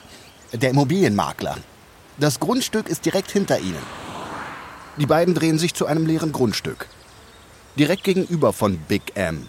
der 0.53 0.71
Immobilienmakler. 0.71 1.57
Das 2.19 2.41
Grundstück 2.41 2.89
ist 2.89 3.05
direkt 3.05 3.31
hinter 3.31 3.59
Ihnen. 3.59 3.83
Die 4.99 5.07
beiden 5.07 5.35
drehen 5.35 5.59
sich 5.59 5.75
zu 5.75 5.87
einem 5.87 6.07
leeren 6.07 6.33
Grundstück. 6.33 6.87
Direkt 7.79 8.05
gegenüber 8.05 8.53
von 8.53 8.79
Big 8.79 9.17
M. 9.17 9.49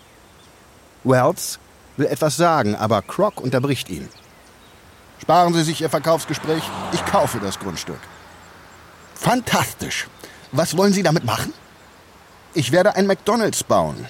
Wells 1.03 1.59
will 1.97 2.07
etwas 2.07 2.37
sagen, 2.37 2.75
aber 2.75 3.01
Croc 3.01 3.41
unterbricht 3.41 3.89
ihn. 3.89 4.09
Sparen 5.21 5.53
Sie 5.53 5.63
sich 5.63 5.81
Ihr 5.81 5.89
Verkaufsgespräch. 5.89 6.63
Ich 6.91 7.05
kaufe 7.05 7.39
das 7.39 7.59
Grundstück. 7.59 7.99
Fantastisch. 9.15 10.07
Was 10.51 10.75
wollen 10.75 10.93
Sie 10.93 11.03
damit 11.03 11.23
machen? 11.23 11.53
Ich 12.53 12.71
werde 12.71 12.95
ein 12.95 13.07
McDonald's 13.07 13.63
bauen 13.63 14.05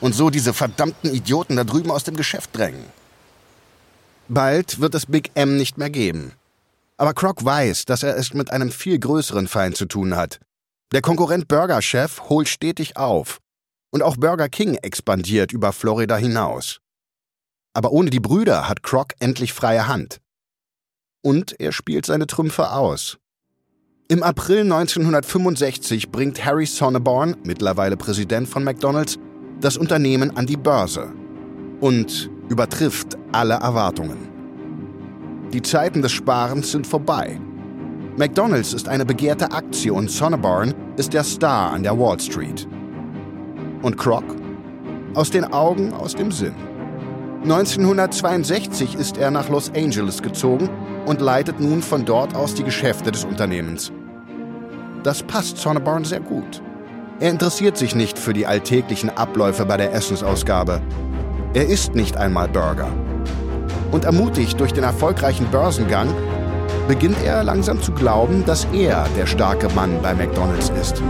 und 0.00 0.14
so 0.14 0.30
diese 0.30 0.54
verdammten 0.54 1.12
Idioten 1.12 1.56
da 1.56 1.64
drüben 1.64 1.90
aus 1.90 2.04
dem 2.04 2.16
Geschäft 2.16 2.50
drängen. 2.56 2.84
Bald 4.28 4.80
wird 4.80 4.94
es 4.94 5.06
Big 5.06 5.30
M 5.34 5.56
nicht 5.56 5.78
mehr 5.78 5.90
geben. 5.90 6.32
Aber 6.96 7.14
Croc 7.14 7.44
weiß, 7.44 7.84
dass 7.84 8.02
er 8.02 8.16
es 8.16 8.32
mit 8.32 8.50
einem 8.50 8.70
viel 8.70 8.98
größeren 8.98 9.48
Feind 9.48 9.76
zu 9.76 9.86
tun 9.86 10.14
hat. 10.16 10.38
Der 10.92 11.02
Konkurrent 11.02 11.48
Burger 11.48 11.82
Chef 11.82 12.20
holt 12.28 12.48
stetig 12.48 12.96
auf. 12.96 13.40
Und 13.90 14.02
auch 14.02 14.16
Burger 14.16 14.48
King 14.48 14.76
expandiert 14.76 15.52
über 15.52 15.72
Florida 15.72 16.16
hinaus. 16.16 16.81
Aber 17.74 17.92
ohne 17.92 18.10
die 18.10 18.20
Brüder 18.20 18.68
hat 18.68 18.82
Croc 18.82 19.14
endlich 19.18 19.52
freie 19.52 19.88
Hand. 19.88 20.20
Und 21.22 21.58
er 21.60 21.72
spielt 21.72 22.06
seine 22.06 22.26
Trümpfe 22.26 22.72
aus. 22.72 23.18
Im 24.08 24.22
April 24.22 24.60
1965 24.60 26.10
bringt 26.10 26.44
Harry 26.44 26.66
Sonneborn, 26.66 27.36
mittlerweile 27.44 27.96
Präsident 27.96 28.48
von 28.48 28.64
McDonald's, 28.64 29.18
das 29.60 29.76
Unternehmen 29.76 30.36
an 30.36 30.46
die 30.46 30.56
Börse 30.56 31.12
und 31.80 32.30
übertrifft 32.48 33.16
alle 33.32 33.54
Erwartungen. 33.54 34.28
Die 35.52 35.62
Zeiten 35.62 36.02
des 36.02 36.12
Sparens 36.12 36.72
sind 36.72 36.86
vorbei. 36.86 37.40
McDonald's 38.16 38.74
ist 38.74 38.88
eine 38.88 39.06
begehrte 39.06 39.50
Aktie 39.52 39.92
und 39.92 40.10
Sonneborn 40.10 40.74
ist 40.96 41.14
der 41.14 41.24
Star 41.24 41.72
an 41.72 41.82
der 41.82 41.98
Wall 41.98 42.20
Street. 42.20 42.68
Und 43.82 43.96
Croc? 43.96 44.24
Aus 45.14 45.30
den 45.30 45.44
Augen, 45.44 45.92
aus 45.92 46.14
dem 46.14 46.30
Sinn. 46.30 46.54
1962 47.42 48.94
ist 48.94 49.16
er 49.16 49.32
nach 49.32 49.48
Los 49.48 49.72
Angeles 49.74 50.22
gezogen 50.22 50.70
und 51.06 51.20
leitet 51.20 51.58
nun 51.58 51.82
von 51.82 52.04
dort 52.04 52.36
aus 52.36 52.54
die 52.54 52.62
Geschäfte 52.62 53.10
des 53.10 53.24
Unternehmens. 53.24 53.90
Das 55.02 55.24
passt 55.24 55.56
Sonneborn 55.56 56.04
sehr 56.04 56.20
gut. 56.20 56.62
Er 57.18 57.30
interessiert 57.30 57.76
sich 57.76 57.96
nicht 57.96 58.16
für 58.16 58.32
die 58.32 58.46
alltäglichen 58.46 59.10
Abläufe 59.10 59.66
bei 59.66 59.76
der 59.76 59.92
Essensausgabe. 59.92 60.80
Er 61.52 61.66
isst 61.66 61.96
nicht 61.96 62.16
einmal 62.16 62.46
Burger. 62.46 62.92
Und 63.90 64.04
ermutigt 64.04 64.60
durch 64.60 64.72
den 64.72 64.84
erfolgreichen 64.84 65.50
Börsengang, 65.50 66.14
beginnt 66.86 67.18
er 67.24 67.42
langsam 67.42 67.82
zu 67.82 67.90
glauben, 67.90 68.44
dass 68.46 68.68
er 68.72 69.08
der 69.16 69.26
starke 69.26 69.68
Mann 69.70 70.00
bei 70.00 70.14
McDonald's 70.14 70.70
ist. 70.80 71.02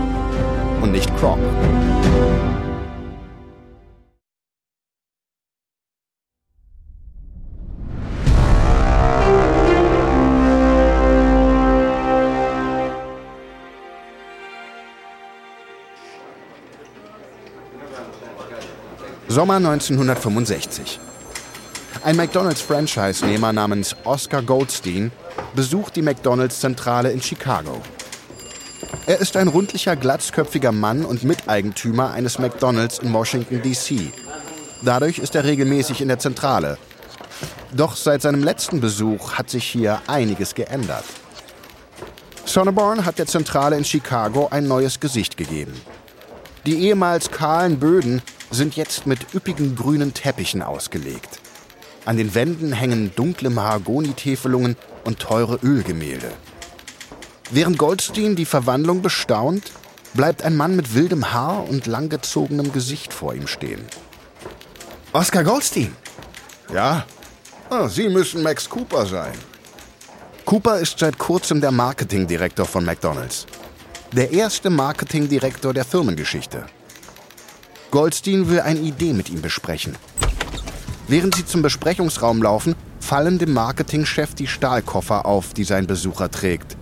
Und 0.81 0.91
nicht 0.91 1.15
Croc. 1.17 1.37
Sommer 19.33 19.55
1965. 19.55 20.99
Ein 22.03 22.17
McDonald's-Franchise-Nehmer 22.17 23.51
namens 23.51 23.95
Oscar 24.03 24.43
Goldstein 24.43 25.11
besucht 25.55 25.95
die 25.95 26.03
McDonald's-Zentrale 26.03 27.11
in 27.11 27.19
Chicago. 27.19 27.81
Er 29.07 29.17
ist 29.17 29.35
ein 29.35 29.47
rundlicher, 29.47 29.95
glatzköpfiger 29.95 30.71
Mann 30.71 31.03
und 31.03 31.23
Miteigentümer 31.23 32.11
eines 32.11 32.37
McDonalds 32.37 32.99
in 32.99 33.11
Washington, 33.11 33.63
D.C. 33.63 34.11
Dadurch 34.83 35.17
ist 35.17 35.33
er 35.33 35.45
regelmäßig 35.45 36.01
in 36.01 36.09
der 36.09 36.19
Zentrale. 36.19 36.77
Doch 37.71 37.95
seit 37.95 38.21
seinem 38.21 38.43
letzten 38.43 38.81
Besuch 38.81 39.33
hat 39.33 39.49
sich 39.49 39.65
hier 39.65 39.99
einiges 40.05 40.53
geändert. 40.53 41.05
Sonneborn 42.45 43.03
hat 43.03 43.17
der 43.17 43.25
Zentrale 43.25 43.77
in 43.77 43.83
Chicago 43.83 44.49
ein 44.51 44.67
neues 44.67 44.99
Gesicht 44.99 45.37
gegeben. 45.37 45.73
Die 46.67 46.85
ehemals 46.85 47.31
kahlen 47.31 47.79
Böden 47.79 48.21
sind 48.53 48.75
jetzt 48.75 49.07
mit 49.07 49.33
üppigen 49.33 49.75
grünen 49.75 50.13
Teppichen 50.13 50.61
ausgelegt. 50.61 51.39
An 52.05 52.17
den 52.17 52.35
Wänden 52.35 52.73
hängen 52.73 53.11
dunkle 53.15 53.49
Mahagonitäfelungen 53.49 54.75
und 55.03 55.19
teure 55.19 55.59
Ölgemälde. 55.63 56.31
Während 57.49 57.77
Goldstein 57.77 58.35
die 58.35 58.45
Verwandlung 58.45 59.01
bestaunt, 59.01 59.71
bleibt 60.13 60.43
ein 60.43 60.55
Mann 60.55 60.75
mit 60.75 60.93
wildem 60.93 61.33
Haar 61.33 61.67
und 61.67 61.87
langgezogenem 61.87 62.71
Gesicht 62.71 63.13
vor 63.13 63.33
ihm 63.33 63.47
stehen. 63.47 63.85
Oscar 65.11 65.43
Goldstein! 65.43 65.95
Ja? 66.73 67.05
Ah, 67.69 67.87
Sie 67.87 68.09
müssen 68.09 68.43
Max 68.43 68.69
Cooper 68.69 69.05
sein. 69.05 69.33
Cooper 70.45 70.79
ist 70.79 70.99
seit 70.99 71.17
kurzem 71.17 71.61
der 71.61 71.71
Marketingdirektor 71.71 72.65
von 72.65 72.83
McDonald's. 72.83 73.45
Der 74.11 74.31
erste 74.31 74.69
Marketingdirektor 74.69 75.73
der 75.73 75.85
Firmengeschichte. 75.85 76.65
Goldstein 77.93 78.49
will 78.49 78.59
eine 78.59 78.79
Idee 78.79 79.13
mit 79.13 79.29
ihm 79.29 79.43
besprechen. 79.43 79.95
Während 81.07 81.35
sie 81.35 81.45
zum 81.45 81.61
Besprechungsraum 81.61 82.41
laufen, 82.41 82.73
fallen 82.99 83.37
dem 83.37 83.53
Marketingchef 83.53 84.33
die 84.33 84.47
Stahlkoffer 84.47 85.27
auf, 85.27 85.53
die 85.53 85.63
sein 85.63 85.85
Besucher 85.85 86.31
trägt. 86.31 86.75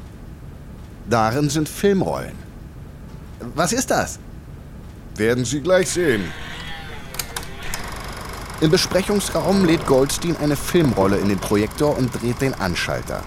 Darin 1.10 1.50
sind 1.50 1.68
Filmrollen. 1.68 2.32
Was 3.56 3.74
ist 3.74 3.92
das? 3.92 4.20
Werden 5.18 5.44
Sie 5.44 5.60
gleich 5.60 5.90
sehen. 5.90 6.24
Im 8.62 8.72
Besprechungsraum 8.72 9.66
lädt 9.66 9.86
Goldstein 9.88 10.38
eine 10.38 10.56
Filmrolle 10.56 11.18
in 11.18 11.28
den 11.28 11.40
Projektor 11.40 11.98
und 11.98 12.22
dreht 12.22 12.40
den 12.40 12.54
Anschalter. 12.54 13.22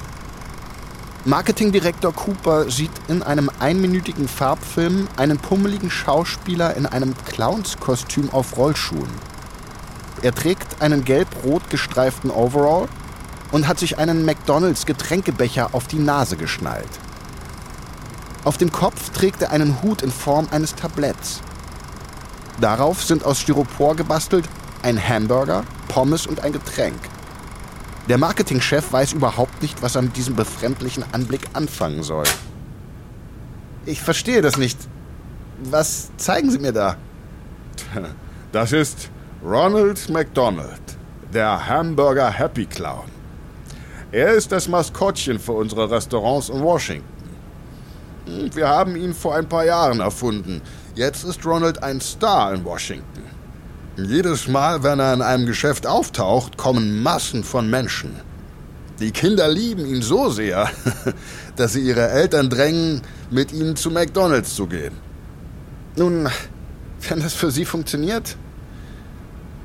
Marketingdirektor 1.27 2.13
Cooper 2.13 2.71
sieht 2.71 2.91
in 3.09 3.23
einem 3.23 3.51
einminütigen 3.59 4.29
Farbfilm 4.29 5.09
einen 5.17 5.39
pummeligen 5.39 5.91
Schauspieler 5.91 6.77
in 6.77 6.85
einem 6.85 7.15
Clownskostüm 7.25 8.29
auf 8.29 8.59
Rollschuhen. 8.59 9.09
Er 10.21 10.35
trägt 10.35 10.83
einen 10.83 11.03
gelb-rot 11.03 11.71
gestreiften 11.71 12.31
Overall 12.31 12.89
und 13.53 13.67
hat 13.67 13.79
sich 13.79 13.97
einen 13.99 14.27
McDonalds 14.27 14.85
Getränkebecher 14.85 15.71
auf 15.73 15.87
die 15.87 15.99
Nase 15.99 16.37
geschnallt. 16.37 16.91
Auf 18.45 18.59
dem 18.59 18.71
Kopf 18.71 19.09
trägt 19.09 19.41
er 19.41 19.51
einen 19.51 19.83
Hut 19.83 20.03
in 20.03 20.11
Form 20.11 20.49
eines 20.51 20.75
Tabletts. 20.75 21.41
Darauf 22.61 23.03
sind 23.03 23.25
aus 23.25 23.41
Styropor 23.41 23.97
gebastelt 23.97 24.47
ein 24.83 24.99
Hamburger, 24.99 25.65
Pommes 25.89 26.27
und 26.27 26.41
ein 26.41 26.53
Getränk. 26.53 27.01
Der 28.09 28.19
Marketingchef 28.19 28.93
weiß 28.93 29.15
überhaupt 29.15 29.63
nicht, 29.63 29.83
was 29.83 29.97
er 29.97 30.03
mit 30.03 30.17
diesem 30.17 30.37
befremdlichen 30.37 31.05
Anblick 31.13 31.43
anfangen 31.55 32.03
soll. 32.03 32.25
Ich 33.87 34.03
verstehe 34.03 34.43
das 34.43 34.59
nicht. 34.59 34.79
Was 35.63 36.11
zeigen 36.17 36.51
Sie 36.51 36.59
mir 36.59 36.73
da? 36.73 36.97
Das 38.53 38.71
ist 38.71 39.11
Ronald 39.45 40.09
McDonald, 40.11 40.81
der 41.33 41.67
Hamburger 41.67 42.31
Happy 42.31 42.67
Clown. 42.67 43.11
Er 44.13 44.33
ist 44.35 44.53
das 44.53 44.69
Maskottchen 44.69 45.41
für 45.41 45.55
unsere 45.55 45.91
Restaurants 45.91 46.51
in 46.51 46.63
Washington. 46.63 47.31
Hm, 48.27 48.55
wir 48.55 48.69
haben 48.69 48.95
ihn 48.95 49.13
vor 49.13 49.35
ein 49.35 49.49
paar 49.49 49.65
Jahren 49.65 49.99
erfunden. 49.99 50.63
Jetzt 50.95 51.25
ist 51.25 51.45
Ronald 51.45 51.83
ein 51.83 52.01
Star 52.01 52.55
in 52.55 52.65
Washington. 52.65 53.25
Jedes 53.97 54.49
Mal, 54.49 54.83
wenn 54.83 54.99
er 54.99 55.15
in 55.15 55.23
einem 55.23 55.47
Geschäft 55.47 55.87
auftaucht, 55.87 56.57
kommen 56.57 57.03
Massen 57.03 57.45
von 57.45 57.71
Menschen. 57.71 58.17
Die 58.99 59.13
Kinder 59.13 59.49
lieben 59.49 59.87
ihn 59.87 60.03
so 60.03 60.31
sehr, 60.31 60.71
dass 61.57 61.75
sie 61.75 61.81
ihre 61.81 62.09
Eltern 62.09 62.51
drängen, 62.51 63.03
mit 63.31 63.53
ihnen 63.53 63.77
zu 63.77 63.91
McDonald's 63.91 64.55
zu 64.55 64.67
gehen. 64.67 64.95
Nun, 65.97 66.29
wenn 67.09 67.21
das 67.21 67.35
für 67.35 67.51
Sie 67.51 67.65
funktioniert. 67.65 68.37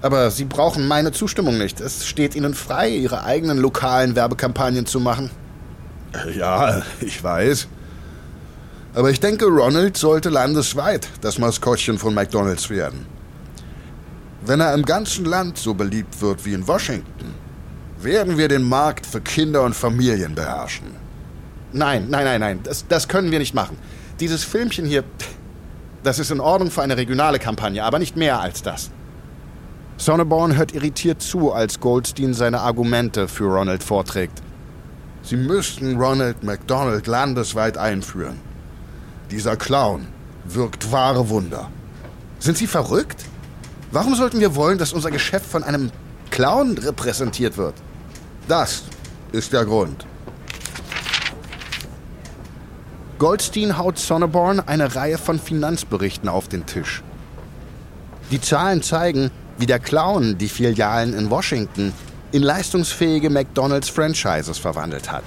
Aber 0.02 0.32
Sie 0.32 0.46
brauchen 0.46 0.88
meine 0.88 1.12
Zustimmung 1.12 1.58
nicht. 1.58 1.82
Es 1.82 2.06
steht 2.06 2.36
Ihnen 2.36 2.54
frei, 2.54 2.90
Ihre 2.90 3.24
eigenen 3.24 3.58
lokalen 3.58 4.16
Werbekampagnen 4.16 4.86
zu 4.86 5.00
machen. 5.00 5.30
Ja, 6.36 6.84
ich 7.02 7.24
weiß. 7.24 7.68
Aber 8.94 9.12
ich 9.12 9.20
denke, 9.20 9.46
Ronald 9.46 9.98
sollte 9.98 10.30
landesweit 10.30 11.08
das 11.22 11.38
Maskottchen 11.38 11.98
von 11.98 12.14
McDonald's 12.14 12.70
werden. 12.70 13.06
Wenn 14.42 14.62
er 14.62 14.74
im 14.74 14.84
ganzen 14.84 15.26
Land 15.26 15.58
so 15.58 15.74
beliebt 15.74 16.22
wird 16.22 16.46
wie 16.46 16.54
in 16.54 16.68
Washington, 16.68 17.34
werden 18.02 18.38
wir 18.38 18.48
den 18.48 18.64
Markt 18.64 19.06
für 19.06 19.20
Kinder 19.20 19.64
und 19.64 19.76
Familien 19.76 20.34
beherrschen. 20.34 20.88
Nein, 21.74 22.08
nein, 22.10 22.24
nein, 22.24 22.40
nein, 22.40 22.60
das, 22.64 22.86
das 22.88 23.08
können 23.08 23.32
wir 23.32 23.40
nicht 23.40 23.54
machen. 23.54 23.78
Dieses 24.20 24.44
Filmchen 24.44 24.86
hier, 24.86 25.04
das 26.04 26.20
ist 26.20 26.32
in 26.32 26.40
Ordnung 26.40 26.72
für 26.72 26.82
eine 26.82 26.98
regionale 26.98 27.38
Kampagne, 27.38 27.84
aber 27.84 28.00
nicht 28.00 28.16
mehr 28.16 28.40
als 28.40 28.64
das. 28.64 28.90
Sonneborn 29.98 30.56
hört 30.56 30.74
irritiert 30.74 31.22
zu, 31.22 31.52
als 31.52 31.82
Goldstein 31.82 32.34
seine 32.34 32.62
Argumente 32.62 33.28
für 33.28 33.46
Ronald 33.46 33.84
vorträgt. 33.84 34.42
Sie 35.22 35.36
müssten 35.36 35.98
Ronald 35.98 36.44
McDonald 36.44 37.06
landesweit 37.06 37.78
einführen. 37.78 38.40
Dieser 39.30 39.58
Clown 39.58 40.08
wirkt 40.46 40.92
wahre 40.92 41.30
Wunder. 41.30 41.70
Sind 42.40 42.58
Sie 42.58 42.68
verrückt? 42.68 43.26
Warum 43.92 44.14
sollten 44.14 44.40
wir 44.40 44.56
wollen, 44.56 44.78
dass 44.78 44.94
unser 44.94 45.10
Geschäft 45.10 45.46
von 45.46 45.64
einem 45.64 45.92
Clown 46.30 46.78
repräsentiert 46.78 47.58
wird? 47.58 47.74
Das 48.48 48.84
ist 49.32 49.52
der 49.52 49.66
Grund. 49.66 50.06
Goldstein 53.18 53.78
haut 53.78 53.98
Sonneborn 53.98 54.60
eine 54.60 54.96
Reihe 54.96 55.18
von 55.18 55.40
Finanzberichten 55.40 56.30
auf 56.30 56.48
den 56.48 56.66
Tisch. 56.66 57.04
Die 58.32 58.40
Zahlen 58.40 58.84
zeigen, 58.84 59.32
wie 59.58 59.66
der 59.66 59.80
Clown 59.80 60.38
die 60.38 60.50
Filialen 60.50 61.14
in 61.14 61.30
Washington 61.30 61.92
in 62.32 62.44
leistungsfähige 62.44 63.30
McDonald's-Franchises 63.30 64.60
verwandelt 64.60 65.12
hat. 65.12 65.24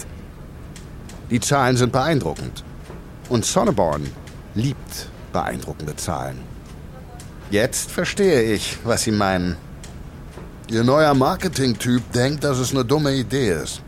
Die 1.30 1.40
Zahlen 1.40 1.76
sind 1.76 1.92
beeindruckend. 1.92 2.62
Und 3.28 3.44
Sonneborn 3.44 4.08
liebt 4.54 5.08
beeindruckende 5.32 5.96
Zahlen. 5.96 6.51
Jetzt 7.52 7.90
verstehe 7.90 8.54
ich, 8.54 8.78
was 8.82 9.02
Sie 9.02 9.10
meinen. 9.10 9.58
Ihr 10.70 10.84
neuer 10.84 11.12
Marketing-Typ 11.12 12.10
denkt, 12.12 12.44
dass 12.44 12.56
es 12.56 12.70
eine 12.70 12.82
dumme 12.82 13.12
Idee 13.12 13.50
ist. 13.50 13.82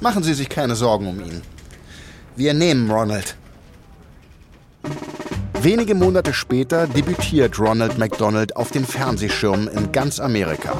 Machen 0.00 0.22
Sie 0.22 0.32
sich 0.32 0.48
keine 0.48 0.74
Sorgen 0.74 1.06
um 1.06 1.20
ihn. 1.20 1.42
Wir 2.36 2.54
nehmen 2.54 2.90
Ronald. 2.90 3.36
Wenige 5.60 5.94
Monate 5.94 6.32
später 6.32 6.86
debütiert 6.86 7.60
Ronald 7.60 7.98
McDonald 7.98 8.56
auf 8.56 8.70
den 8.70 8.86
Fernsehschirmen 8.86 9.68
in 9.68 9.92
ganz 9.92 10.18
Amerika. 10.18 10.72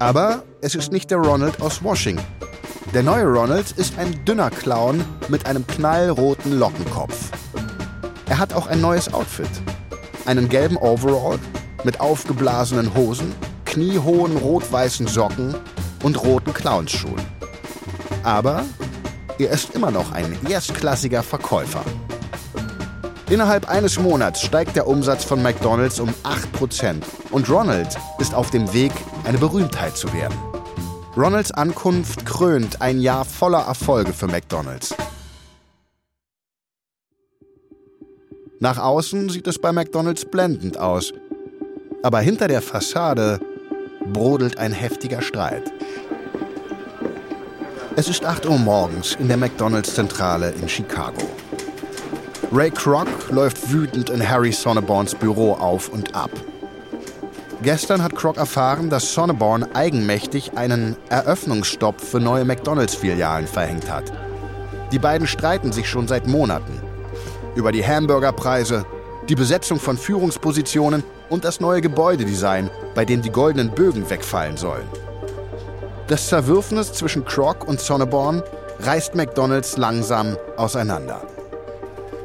Aber 0.00 0.42
es 0.60 0.74
ist 0.74 0.90
nicht 0.90 1.12
der 1.12 1.18
Ronald 1.18 1.62
aus 1.62 1.84
Washington. 1.84 2.26
Der 2.94 3.04
neue 3.04 3.26
Ronald 3.26 3.70
ist 3.70 3.96
ein 3.96 4.24
dünner 4.24 4.50
Clown 4.50 5.04
mit 5.28 5.46
einem 5.46 5.64
knallroten 5.68 6.58
Lockenkopf. 6.58 7.30
Er 8.28 8.38
hat 8.38 8.52
auch 8.54 8.66
ein 8.66 8.80
neues 8.80 9.14
Outfit 9.14 9.50
einen 10.26 10.48
gelben 10.48 10.76
Overall 10.76 11.38
mit 11.84 12.00
aufgeblasenen 12.00 12.94
Hosen, 12.94 13.34
kniehohen 13.64 14.36
rot-weißen 14.36 15.06
Socken 15.06 15.54
und 16.02 16.22
roten 16.22 16.52
Clownsschuhen. 16.52 17.20
Aber 18.22 18.64
er 19.38 19.50
ist 19.50 19.74
immer 19.74 19.90
noch 19.90 20.12
ein 20.12 20.36
erstklassiger 20.48 21.22
Verkäufer. 21.22 21.82
Innerhalb 23.30 23.68
eines 23.68 23.98
Monats 23.98 24.42
steigt 24.42 24.76
der 24.76 24.86
Umsatz 24.86 25.24
von 25.24 25.42
McDonald's 25.42 26.00
um 26.00 26.12
8% 26.22 27.02
und 27.30 27.48
Ronald 27.48 27.96
ist 28.18 28.34
auf 28.34 28.50
dem 28.50 28.72
Weg, 28.74 28.92
eine 29.24 29.38
Berühmtheit 29.38 29.96
zu 29.96 30.12
werden. 30.12 30.36
Ronalds 31.16 31.50
Ankunft 31.50 32.26
krönt 32.26 32.82
ein 32.82 33.00
Jahr 33.00 33.24
voller 33.24 33.66
Erfolge 33.66 34.12
für 34.12 34.26
McDonald's. 34.26 34.94
Nach 38.62 38.78
außen 38.78 39.28
sieht 39.28 39.48
es 39.48 39.58
bei 39.58 39.72
McDonald's 39.72 40.24
blendend 40.24 40.78
aus. 40.78 41.12
Aber 42.04 42.20
hinter 42.20 42.46
der 42.46 42.62
Fassade 42.62 43.40
brodelt 44.12 44.56
ein 44.56 44.70
heftiger 44.70 45.20
Streit. 45.20 45.72
Es 47.96 48.08
ist 48.08 48.24
8 48.24 48.46
Uhr 48.46 48.58
morgens 48.58 49.16
in 49.16 49.26
der 49.26 49.36
McDonald's-Zentrale 49.36 50.52
in 50.52 50.68
Chicago. 50.68 51.22
Ray 52.52 52.70
Kroc 52.70 53.08
läuft 53.30 53.72
wütend 53.72 54.10
in 54.10 54.30
Harry 54.30 54.52
Sonneborns 54.52 55.16
Büro 55.16 55.54
auf 55.54 55.88
und 55.88 56.14
ab. 56.14 56.30
Gestern 57.64 58.00
hat 58.00 58.14
Kroc 58.14 58.36
erfahren, 58.36 58.90
dass 58.90 59.12
Sonneborn 59.12 59.66
eigenmächtig 59.74 60.56
einen 60.56 60.94
Eröffnungsstopp 61.08 62.00
für 62.00 62.20
neue 62.20 62.44
McDonald's-Filialen 62.44 63.48
verhängt 63.48 63.90
hat. 63.90 64.12
Die 64.92 65.00
beiden 65.00 65.26
streiten 65.26 65.72
sich 65.72 65.88
schon 65.88 66.06
seit 66.06 66.28
Monaten. 66.28 66.80
Über 67.54 67.72
die 67.72 67.86
Hamburgerpreise, 67.86 68.84
die 69.28 69.34
Besetzung 69.34 69.78
von 69.78 69.96
Führungspositionen 69.96 71.04
und 71.30 71.44
das 71.44 71.60
neue 71.60 71.80
Gebäudedesign, 71.80 72.70
bei 72.94 73.04
dem 73.04 73.22
die 73.22 73.30
goldenen 73.30 73.70
Bögen 73.70 74.08
wegfallen 74.10 74.56
sollen. 74.56 74.86
Das 76.08 76.28
Zerwürfnis 76.28 76.92
zwischen 76.92 77.24
Croc 77.24 77.66
und 77.66 77.80
Sonneborn 77.80 78.42
reißt 78.80 79.14
McDonalds 79.14 79.76
langsam 79.76 80.36
auseinander. 80.56 81.22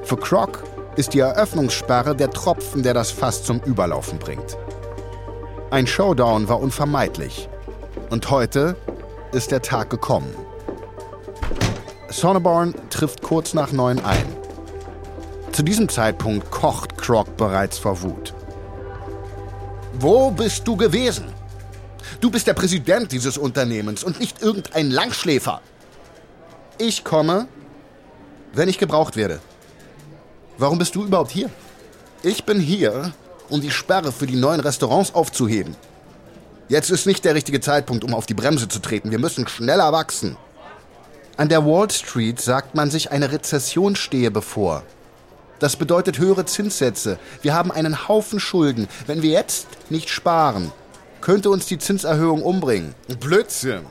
Für 0.03 0.17
Croc 0.17 0.63
ist 0.95 1.13
die 1.13 1.19
Eröffnungssperre 1.19 2.15
der 2.15 2.31
Tropfen, 2.31 2.81
der 2.81 2.93
das 2.93 3.11
Fass 3.11 3.43
zum 3.43 3.59
Überlaufen 3.61 4.17
bringt. 4.17 4.57
Ein 5.69 5.85
Showdown 5.85 6.49
war 6.49 6.59
unvermeidlich. 6.59 7.49
Und 8.09 8.31
heute 8.31 8.75
ist 9.33 9.51
der 9.51 9.61
Tag 9.61 9.89
gekommen. 9.89 10.33
Sonneborn 12.09 12.73
trifft 12.89 13.21
kurz 13.21 13.53
nach 13.53 13.73
neun 13.73 13.99
ein. 14.03 14.36
Zu 15.57 15.63
diesem 15.63 15.89
Zeitpunkt 15.89 16.51
kocht 16.51 16.99
Croc 16.99 17.35
bereits 17.35 17.79
vor 17.79 18.03
Wut. 18.03 18.31
Wo 19.99 20.29
bist 20.29 20.67
du 20.67 20.77
gewesen? 20.77 21.33
Du 22.21 22.29
bist 22.29 22.45
der 22.45 22.53
Präsident 22.53 23.11
dieses 23.11 23.39
Unternehmens 23.39 24.03
und 24.03 24.19
nicht 24.19 24.43
irgendein 24.43 24.91
Langschläfer. 24.91 25.61
Ich 26.77 27.03
komme, 27.03 27.47
wenn 28.53 28.69
ich 28.69 28.77
gebraucht 28.77 29.15
werde. 29.15 29.39
Warum 30.59 30.77
bist 30.77 30.93
du 30.93 31.03
überhaupt 31.03 31.31
hier? 31.31 31.49
Ich 32.21 32.43
bin 32.43 32.59
hier, 32.59 33.11
um 33.49 33.59
die 33.59 33.71
Sperre 33.71 34.11
für 34.11 34.27
die 34.27 34.35
neuen 34.35 34.59
Restaurants 34.59 35.15
aufzuheben. 35.15 35.75
Jetzt 36.69 36.91
ist 36.91 37.07
nicht 37.07 37.25
der 37.25 37.33
richtige 37.33 37.61
Zeitpunkt, 37.61 38.03
um 38.03 38.13
auf 38.13 38.27
die 38.27 38.35
Bremse 38.35 38.67
zu 38.67 38.77
treten. 38.77 39.09
Wir 39.09 39.17
müssen 39.17 39.47
schneller 39.47 39.91
wachsen. 39.91 40.37
An 41.35 41.49
der 41.49 41.65
Wall 41.65 41.89
Street 41.89 42.39
sagt 42.39 42.75
man 42.75 42.91
sich, 42.91 43.09
eine 43.09 43.31
Rezession 43.31 43.95
stehe 43.95 44.29
bevor. 44.29 44.83
Das 45.59 45.75
bedeutet 45.75 46.19
höhere 46.19 46.45
Zinssätze. 46.45 47.17
Wir 47.41 47.53
haben 47.53 47.71
einen 47.71 48.07
Haufen 48.07 48.39
Schulden. 48.39 48.87
Wenn 49.07 49.23
wir 49.23 49.31
jetzt 49.31 49.67
nicht 49.89 50.09
sparen, 50.09 50.71
könnte 51.21 51.49
uns 51.49 51.65
die 51.65 51.79
Zinserhöhung 51.79 52.43
umbringen. 52.43 52.93
Blödsinn. 53.19 53.81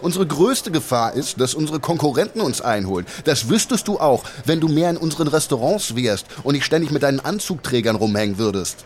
Unsere 0.00 0.26
größte 0.26 0.70
Gefahr 0.70 1.14
ist, 1.14 1.40
dass 1.40 1.54
unsere 1.54 1.80
Konkurrenten 1.80 2.40
uns 2.40 2.60
einholen. 2.60 3.06
Das 3.24 3.48
wüsstest 3.48 3.88
du 3.88 3.98
auch, 3.98 4.24
wenn 4.44 4.60
du 4.60 4.68
mehr 4.68 4.90
in 4.90 4.96
unseren 4.96 5.28
Restaurants 5.28 5.94
wärst 5.94 6.26
und 6.42 6.54
nicht 6.54 6.64
ständig 6.64 6.90
mit 6.90 7.02
deinen 7.02 7.20
Anzugträgern 7.20 7.96
rumhängen 7.96 8.38
würdest. 8.38 8.84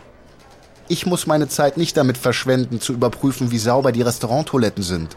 Ich 0.86 1.06
muss 1.06 1.26
meine 1.26 1.48
Zeit 1.48 1.76
nicht 1.76 1.96
damit 1.96 2.18
verschwenden, 2.18 2.80
zu 2.80 2.92
überprüfen, 2.92 3.50
wie 3.50 3.58
sauber 3.58 3.92
die 3.92 4.02
Restauranttoiletten 4.02 4.82
sind. 4.82 5.16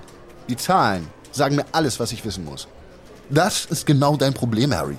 Die 0.49 0.57
Zahlen 0.57 1.07
sagen 1.31 1.55
mir 1.55 1.65
alles, 1.71 1.99
was 1.99 2.11
ich 2.11 2.25
wissen 2.25 2.45
muss. 2.45 2.67
Das 3.29 3.65
ist 3.65 3.85
genau 3.85 4.17
dein 4.17 4.33
Problem, 4.33 4.75
Harry. 4.75 4.97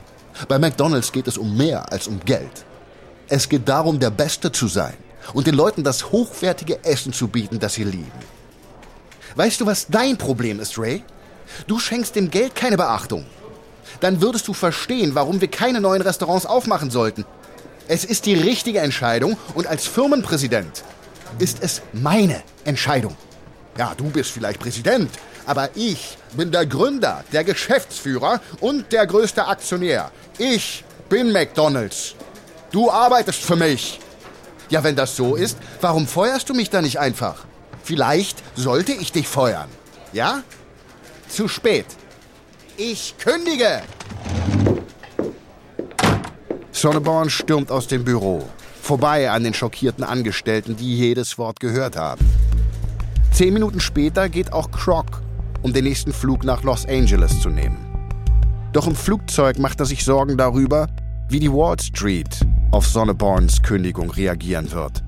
Bei 0.48 0.58
McDonald's 0.58 1.12
geht 1.12 1.28
es 1.28 1.38
um 1.38 1.56
mehr 1.56 1.90
als 1.92 2.06
um 2.06 2.20
Geld. 2.20 2.64
Es 3.28 3.48
geht 3.48 3.68
darum, 3.68 3.98
der 3.98 4.10
Beste 4.10 4.52
zu 4.52 4.68
sein 4.68 4.94
und 5.32 5.46
den 5.46 5.54
Leuten 5.54 5.84
das 5.84 6.10
hochwertige 6.10 6.84
Essen 6.84 7.12
zu 7.12 7.28
bieten, 7.28 7.58
das 7.58 7.74
sie 7.74 7.84
lieben. 7.84 8.12
Weißt 9.36 9.60
du, 9.60 9.66
was 9.66 9.86
dein 9.88 10.18
Problem 10.18 10.60
ist, 10.60 10.78
Ray? 10.78 11.02
Du 11.66 11.78
schenkst 11.78 12.16
dem 12.16 12.30
Geld 12.30 12.54
keine 12.54 12.76
Beachtung. 12.76 13.24
Dann 14.00 14.20
würdest 14.20 14.48
du 14.48 14.54
verstehen, 14.54 15.14
warum 15.14 15.40
wir 15.40 15.48
keine 15.48 15.80
neuen 15.80 16.02
Restaurants 16.02 16.46
aufmachen 16.46 16.90
sollten. 16.90 17.24
Es 17.88 18.04
ist 18.04 18.26
die 18.26 18.34
richtige 18.34 18.80
Entscheidung 18.80 19.36
und 19.54 19.66
als 19.66 19.86
Firmenpräsident 19.86 20.82
ist 21.38 21.58
es 21.60 21.82
meine 21.92 22.42
Entscheidung. 22.64 23.16
Ja, 23.78 23.94
du 23.96 24.04
bist 24.04 24.30
vielleicht 24.30 24.60
Präsident, 24.60 25.10
aber 25.46 25.70
ich 25.74 26.16
bin 26.36 26.52
der 26.52 26.66
Gründer, 26.66 27.24
der 27.32 27.44
Geschäftsführer 27.44 28.40
und 28.60 28.92
der 28.92 29.06
größte 29.06 29.46
Aktionär. 29.46 30.10
Ich 30.38 30.84
bin 31.08 31.32
McDonald's. 31.32 32.14
Du 32.70 32.90
arbeitest 32.90 33.40
für 33.40 33.56
mich. 33.56 34.00
Ja, 34.70 34.82
wenn 34.82 34.96
das 34.96 35.14
so 35.14 35.34
ist, 35.34 35.58
warum 35.80 36.06
feuerst 36.06 36.48
du 36.48 36.54
mich 36.54 36.70
da 36.70 36.80
nicht 36.80 36.98
einfach? 36.98 37.44
Vielleicht 37.84 38.38
sollte 38.56 38.92
ich 38.92 39.12
dich 39.12 39.28
feuern. 39.28 39.68
Ja? 40.12 40.42
Zu 41.28 41.48
spät. 41.48 41.86
Ich 42.78 43.14
kündige. 43.18 43.82
Sonneborn 46.72 47.28
stürmt 47.28 47.70
aus 47.70 47.86
dem 47.86 48.04
Büro, 48.04 48.48
vorbei 48.80 49.30
an 49.30 49.44
den 49.44 49.52
schockierten 49.52 50.02
Angestellten, 50.02 50.76
die 50.76 50.96
jedes 50.96 51.36
Wort 51.36 51.60
gehört 51.60 51.96
haben. 51.96 52.24
Zehn 53.32 53.52
Minuten 53.52 53.80
später 53.80 54.28
geht 54.30 54.52
auch 54.52 54.70
Croc, 54.70 55.22
um 55.60 55.72
den 55.72 55.84
nächsten 55.84 56.12
Flug 56.12 56.44
nach 56.44 56.62
Los 56.62 56.86
Angeles 56.86 57.40
zu 57.40 57.50
nehmen. 57.50 57.91
Doch 58.72 58.86
im 58.86 58.94
Flugzeug 58.94 59.58
macht 59.58 59.80
er 59.80 59.86
sich 59.86 60.04
Sorgen 60.04 60.38
darüber, 60.38 60.88
wie 61.28 61.40
die 61.40 61.52
Wall 61.52 61.78
Street 61.78 62.40
auf 62.70 62.86
Sonneborns 62.86 63.62
Kündigung 63.62 64.10
reagieren 64.10 64.72
wird. 64.72 65.02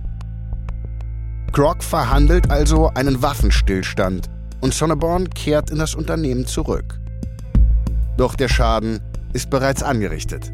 Croc 1.52 1.82
verhandelt 1.82 2.50
also 2.50 2.88
einen 2.94 3.22
Waffenstillstand 3.22 4.28
und 4.60 4.74
Sonneborn 4.74 5.30
kehrt 5.30 5.70
in 5.70 5.78
das 5.78 5.94
Unternehmen 5.94 6.46
zurück. 6.46 7.00
Doch 8.16 8.34
der 8.34 8.48
Schaden 8.48 9.00
ist 9.32 9.50
bereits 9.50 9.82
angerichtet. 9.82 10.52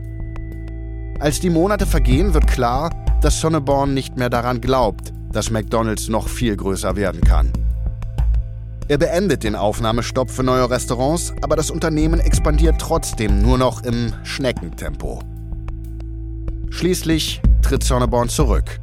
Als 1.18 1.40
die 1.40 1.50
Monate 1.50 1.86
vergehen, 1.86 2.32
wird 2.32 2.46
klar, 2.46 2.90
dass 3.20 3.40
Sonneborn 3.40 3.92
nicht 3.92 4.16
mehr 4.16 4.30
daran 4.30 4.60
glaubt, 4.60 5.12
dass 5.32 5.50
McDonald's 5.50 6.08
noch 6.08 6.28
viel 6.28 6.56
größer 6.56 6.96
werden 6.96 7.20
kann. 7.20 7.52
Er 8.90 8.98
beendet 8.98 9.44
den 9.44 9.54
Aufnahmestopp 9.54 10.32
für 10.32 10.42
neue 10.42 10.68
Restaurants, 10.68 11.32
aber 11.42 11.54
das 11.54 11.70
Unternehmen 11.70 12.18
expandiert 12.18 12.80
trotzdem 12.80 13.40
nur 13.40 13.56
noch 13.56 13.84
im 13.84 14.12
Schneckentempo. 14.24 15.20
Schließlich 16.70 17.40
tritt 17.62 17.84
Sonneborn 17.84 18.28
zurück. 18.28 18.80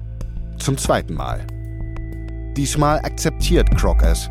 Zum 0.60 0.78
zweiten 0.78 1.13
Mal. 1.13 1.46
Diesmal 2.56 3.00
akzeptiert 3.00 3.70
Croc 3.76 4.02
es. 4.02 4.30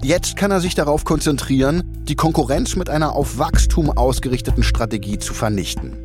Jetzt 0.00 0.36
kann 0.36 0.52
er 0.52 0.60
sich 0.60 0.76
darauf 0.76 1.04
konzentrieren, 1.04 1.82
die 2.04 2.14
Konkurrenz 2.14 2.76
mit 2.76 2.88
einer 2.88 3.16
auf 3.16 3.36
Wachstum 3.36 3.90
ausgerichteten 3.90 4.62
Strategie 4.62 5.18
zu 5.18 5.34
vernichten. 5.34 5.96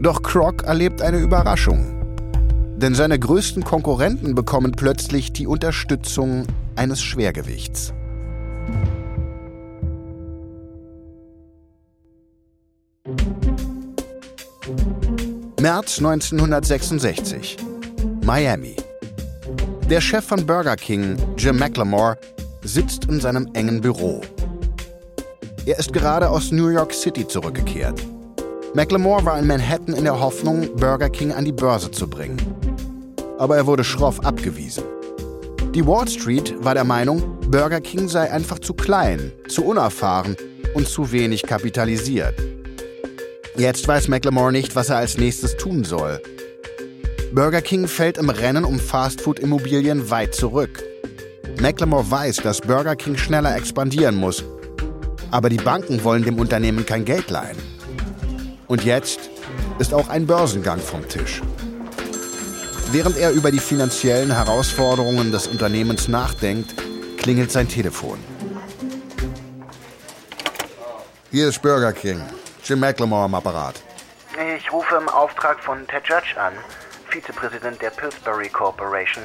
Doch 0.00 0.22
Croc 0.22 0.62
erlebt 0.62 1.02
eine 1.02 1.18
Überraschung. 1.18 2.00
Denn 2.78 2.94
seine 2.94 3.18
größten 3.18 3.62
Konkurrenten 3.62 4.34
bekommen 4.34 4.72
plötzlich 4.72 5.34
die 5.34 5.46
Unterstützung 5.46 6.46
eines 6.76 7.02
Schwergewichts. 7.02 7.92
März 15.60 15.98
1966. 15.98 17.56
Miami. 18.24 18.76
Der 19.88 20.00
Chef 20.00 20.24
von 20.24 20.44
Burger 20.44 20.76
King, 20.76 21.16
Jim 21.36 21.56
McLemore, 21.58 22.18
sitzt 22.64 23.04
in 23.04 23.20
seinem 23.20 23.48
engen 23.54 23.80
Büro. 23.80 24.22
Er 25.66 25.78
ist 25.78 25.92
gerade 25.92 26.28
aus 26.28 26.50
New 26.50 26.68
York 26.68 26.92
City 26.92 27.26
zurückgekehrt. 27.26 28.02
McLemore 28.74 29.24
war 29.24 29.38
in 29.38 29.46
Manhattan 29.46 29.94
in 29.94 30.04
der 30.04 30.18
Hoffnung, 30.18 30.68
Burger 30.76 31.10
King 31.10 31.30
an 31.30 31.44
die 31.44 31.52
Börse 31.52 31.90
zu 31.90 32.08
bringen. 32.08 32.38
Aber 33.38 33.56
er 33.56 33.66
wurde 33.66 33.84
schroff 33.84 34.18
abgewiesen. 34.24 34.84
Die 35.74 35.86
Wall 35.86 36.06
Street 36.06 36.54
war 36.62 36.74
der 36.74 36.84
Meinung, 36.84 37.40
Burger 37.50 37.80
King 37.80 38.06
sei 38.06 38.30
einfach 38.30 38.58
zu 38.58 38.74
klein, 38.74 39.32
zu 39.48 39.64
unerfahren 39.64 40.36
und 40.74 40.86
zu 40.86 41.12
wenig 41.12 41.44
kapitalisiert. 41.44 42.34
Jetzt 43.56 43.88
weiß 43.88 44.08
McLemore 44.08 44.52
nicht, 44.52 44.76
was 44.76 44.90
er 44.90 44.98
als 44.98 45.16
nächstes 45.16 45.56
tun 45.56 45.82
soll. 45.84 46.20
Burger 47.32 47.62
King 47.62 47.88
fällt 47.88 48.18
im 48.18 48.28
Rennen 48.28 48.66
um 48.66 48.78
Fastfood-Immobilien 48.78 50.10
weit 50.10 50.34
zurück. 50.34 50.82
McLemore 51.58 52.10
weiß, 52.10 52.36
dass 52.36 52.60
Burger 52.60 52.94
King 52.94 53.16
schneller 53.16 53.56
expandieren 53.56 54.16
muss. 54.16 54.44
Aber 55.30 55.48
die 55.48 55.56
Banken 55.56 56.04
wollen 56.04 56.24
dem 56.24 56.38
Unternehmen 56.38 56.84
kein 56.84 57.06
Geld 57.06 57.30
leihen. 57.30 57.56
Und 58.68 58.84
jetzt 58.84 59.30
ist 59.78 59.94
auch 59.94 60.10
ein 60.10 60.26
Börsengang 60.26 60.80
vom 60.80 61.08
Tisch. 61.08 61.40
Während 62.92 63.16
er 63.16 63.30
über 63.30 63.50
die 63.50 63.58
finanziellen 63.58 64.30
Herausforderungen 64.30 65.32
des 65.32 65.46
Unternehmens 65.46 66.08
nachdenkt, 66.08 66.74
klingelt 67.16 67.50
sein 67.50 67.66
Telefon. 67.66 68.18
Hier 71.30 71.48
ist 71.48 71.62
Burger 71.62 71.94
King. 71.94 72.20
Jim 72.62 72.80
McLemore 72.80 73.24
am 73.24 73.34
Apparat. 73.34 73.76
Ich 74.58 74.70
rufe 74.70 74.94
im 74.96 75.08
Auftrag 75.08 75.58
von 75.60 75.86
Ted 75.86 76.02
Judge 76.06 76.38
an, 76.38 76.52
Vizepräsident 77.08 77.80
der 77.80 77.88
Pillsbury 77.90 78.50
Corporation. 78.50 79.24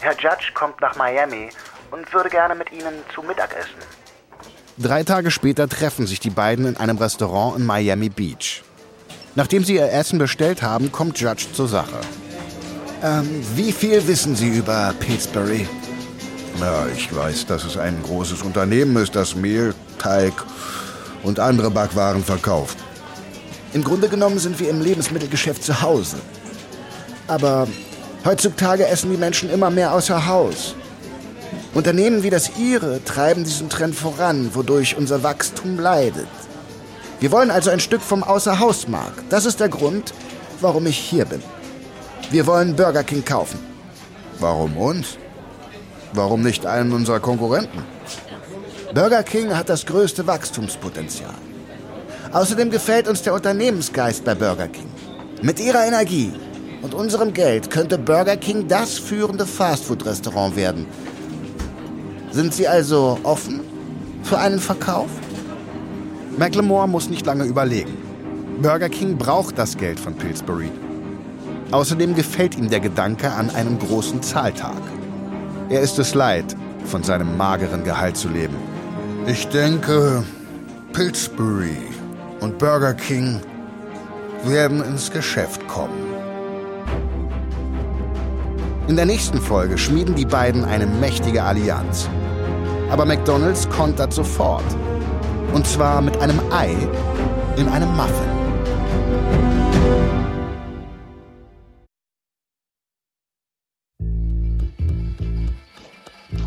Herr 0.00 0.12
Judge 0.12 0.52
kommt 0.52 0.78
nach 0.82 0.94
Miami 0.96 1.48
und 1.90 2.12
würde 2.12 2.28
gerne 2.28 2.54
mit 2.54 2.70
Ihnen 2.72 2.92
zu 3.14 3.22
Mittag 3.22 3.56
essen. 3.56 3.80
Drei 4.76 5.02
Tage 5.02 5.30
später 5.30 5.66
treffen 5.66 6.06
sich 6.06 6.20
die 6.20 6.28
beiden 6.28 6.66
in 6.66 6.76
einem 6.76 6.98
Restaurant 6.98 7.58
in 7.58 7.64
Miami 7.64 8.10
Beach. 8.10 8.62
Nachdem 9.34 9.64
sie 9.64 9.76
ihr 9.76 9.90
Essen 9.90 10.18
bestellt 10.18 10.60
haben, 10.60 10.92
kommt 10.92 11.18
Judge 11.18 11.46
zur 11.54 11.68
Sache. 11.68 12.00
Ähm, 13.02 13.44
wie 13.54 13.70
viel 13.70 14.04
wissen 14.08 14.34
Sie 14.34 14.48
über 14.48 14.92
Pillsbury? 14.98 15.68
Ja, 16.60 16.86
ich 16.88 17.14
weiß, 17.14 17.46
dass 17.46 17.64
es 17.64 17.76
ein 17.76 18.02
großes 18.02 18.42
Unternehmen 18.42 18.96
ist, 18.96 19.14
das 19.14 19.36
Mehl, 19.36 19.72
Teig 19.98 20.32
und 21.22 21.38
andere 21.38 21.70
Backwaren 21.70 22.24
verkauft. 22.24 22.76
Im 23.72 23.84
Grunde 23.84 24.08
genommen 24.08 24.40
sind 24.40 24.58
wir 24.58 24.68
im 24.68 24.80
Lebensmittelgeschäft 24.80 25.62
zu 25.62 25.80
Hause. 25.80 26.16
Aber 27.28 27.68
heutzutage 28.24 28.88
essen 28.88 29.12
die 29.12 29.16
Menschen 29.16 29.48
immer 29.50 29.70
mehr 29.70 29.92
außer 29.92 30.26
Haus. 30.26 30.74
Unternehmen 31.74 32.24
wie 32.24 32.30
das 32.30 32.58
Ihre 32.58 33.04
treiben 33.04 33.44
diesen 33.44 33.68
Trend 33.68 33.94
voran, 33.94 34.50
wodurch 34.54 34.96
unser 34.96 35.22
Wachstum 35.22 35.78
leidet. 35.78 36.26
Wir 37.20 37.30
wollen 37.30 37.52
also 37.52 37.70
ein 37.70 37.80
Stück 37.80 38.02
vom 38.02 38.24
Außerhausmarkt. 38.24 39.24
Das 39.30 39.44
ist 39.44 39.60
der 39.60 39.68
Grund, 39.68 40.12
warum 40.60 40.86
ich 40.86 40.98
hier 40.98 41.26
bin. 41.26 41.42
Wir 42.30 42.46
wollen 42.46 42.76
Burger 42.76 43.04
King 43.04 43.24
kaufen. 43.24 43.58
Warum 44.38 44.76
uns? 44.76 45.16
Warum 46.12 46.42
nicht 46.42 46.66
einen 46.66 46.92
unserer 46.92 47.20
Konkurrenten? 47.20 47.82
Burger 48.94 49.22
King 49.22 49.56
hat 49.56 49.70
das 49.70 49.86
größte 49.86 50.26
Wachstumspotenzial. 50.26 51.34
Außerdem 52.32 52.70
gefällt 52.70 53.08
uns 53.08 53.22
der 53.22 53.32
Unternehmensgeist 53.32 54.24
bei 54.24 54.34
Burger 54.34 54.68
King. 54.68 54.90
Mit 55.40 55.58
ihrer 55.58 55.86
Energie 55.86 56.34
und 56.82 56.92
unserem 56.92 57.32
Geld 57.32 57.70
könnte 57.70 57.96
Burger 57.96 58.36
King 58.36 58.68
das 58.68 58.98
führende 58.98 59.46
Fastfood-Restaurant 59.46 60.54
werden. 60.54 60.86
Sind 62.30 62.52
Sie 62.52 62.68
also 62.68 63.18
offen 63.22 63.60
für 64.22 64.36
einen 64.36 64.58
Verkauf? 64.58 65.08
McLemore 66.36 66.88
muss 66.88 67.08
nicht 67.08 67.24
lange 67.24 67.44
überlegen. 67.44 67.96
Burger 68.60 68.90
King 68.90 69.16
braucht 69.16 69.56
das 69.56 69.78
Geld 69.78 69.98
von 69.98 70.14
Pillsbury. 70.14 70.70
Außerdem 71.70 72.14
gefällt 72.14 72.56
ihm 72.56 72.70
der 72.70 72.80
Gedanke 72.80 73.30
an 73.30 73.50
einen 73.50 73.78
großen 73.78 74.22
Zahltag. 74.22 74.80
Er 75.68 75.82
ist 75.82 75.98
es 75.98 76.14
leid, 76.14 76.56
von 76.86 77.02
seinem 77.02 77.36
mageren 77.36 77.84
Gehalt 77.84 78.16
zu 78.16 78.28
leben. 78.28 78.56
Ich 79.26 79.46
denke, 79.48 80.24
Pillsbury 80.94 81.76
und 82.40 82.56
Burger 82.58 82.94
King 82.94 83.40
werden 84.44 84.82
ins 84.82 85.10
Geschäft 85.10 85.66
kommen. 85.68 86.08
In 88.86 88.96
der 88.96 89.04
nächsten 89.04 89.38
Folge 89.38 89.76
schmieden 89.76 90.14
die 90.14 90.24
beiden 90.24 90.64
eine 90.64 90.86
mächtige 90.86 91.42
Allianz. 91.42 92.08
Aber 92.88 93.04
McDonald's 93.04 93.68
kontert 93.68 94.14
sofort. 94.14 94.64
Und 95.52 95.66
zwar 95.66 96.00
mit 96.00 96.18
einem 96.22 96.40
Ei 96.50 96.74
in 97.56 97.68
einem 97.68 97.94
Muffin. 97.94 98.37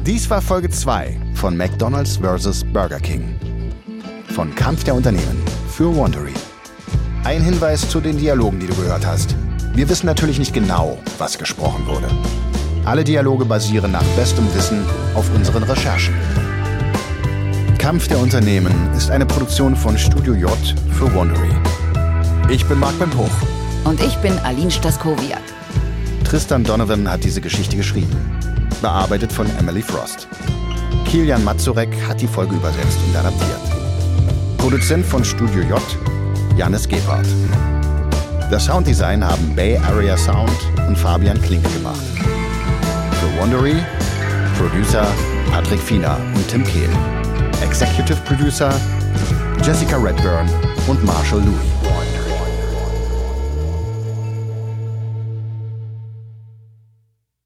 Dies 0.03 0.27
war 0.31 0.41
Folge 0.41 0.67
2 0.67 1.15
von 1.35 1.55
McDonald's 1.55 2.17
vs. 2.17 2.63
Burger 2.73 2.99
King. 2.99 3.35
Von 4.33 4.53
Kampf 4.55 4.83
der 4.83 4.95
Unternehmen 4.95 5.39
für 5.69 5.95
Wandery. 5.95 6.33
Ein 7.23 7.43
Hinweis 7.43 7.87
zu 7.87 8.01
den 8.01 8.17
Dialogen, 8.17 8.59
die 8.59 8.65
du 8.65 8.73
gehört 8.73 9.05
hast. 9.05 9.35
Wir 9.75 9.87
wissen 9.87 10.07
natürlich 10.07 10.39
nicht 10.39 10.55
genau, 10.55 10.97
was 11.19 11.37
gesprochen 11.37 11.85
wurde. 11.85 12.07
Alle 12.83 13.03
Dialoge 13.03 13.45
basieren 13.45 13.91
nach 13.91 14.03
bestem 14.15 14.51
Wissen 14.55 14.83
auf 15.13 15.31
unseren 15.35 15.61
Recherchen. 15.61 16.15
Kampf 17.77 18.07
der 18.07 18.17
Unternehmen 18.17 18.73
ist 18.97 19.11
eine 19.11 19.27
Produktion 19.27 19.75
von 19.75 19.99
Studio 19.99 20.33
J 20.33 20.49
für 20.97 21.13
Wandery. 21.13 21.51
Ich 22.49 22.65
bin 22.65 22.79
Marc 22.79 22.97
Ben 22.97 23.15
Hoch. 23.15 23.29
Und 23.83 24.01
ich 24.01 24.15
bin 24.17 24.37
Aline 24.39 24.71
Staskowiak. 24.71 25.43
Tristan 26.23 26.63
Donovan 26.63 27.07
hat 27.07 27.23
diese 27.23 27.39
Geschichte 27.39 27.77
geschrieben. 27.77 28.40
Bearbeitet 28.81 29.31
von 29.31 29.47
Emily 29.59 29.81
Frost. 29.81 30.27
Kilian 31.05 31.43
Mazurek 31.43 31.89
hat 32.07 32.19
die 32.19 32.27
Folge 32.27 32.55
übersetzt 32.55 32.97
und 33.07 33.15
adaptiert. 33.15 33.61
Produzent 34.57 35.05
von 35.05 35.23
Studio 35.23 35.61
J, 35.61 35.81
Janis 36.57 36.87
Gebhardt. 36.87 37.27
Das 38.49 38.65
Sounddesign 38.65 39.23
haben 39.23 39.55
Bay 39.55 39.77
Area 39.77 40.17
Sound 40.17 40.51
und 40.87 40.97
Fabian 40.97 41.41
Klink 41.41 41.63
gemacht. 41.73 42.01
Für 43.19 43.39
Wondery, 43.39 43.75
Producer 44.57 45.05
Patrick 45.51 45.79
Fiener 45.79 46.17
und 46.33 46.47
Tim 46.47 46.63
Kehl. 46.63 46.89
Executive 47.61 48.17
Producer 48.25 48.73
Jessica 49.63 49.97
Redburn 49.97 50.49
und 50.87 51.03
Marshall 51.05 51.39
Louis. 51.41 51.80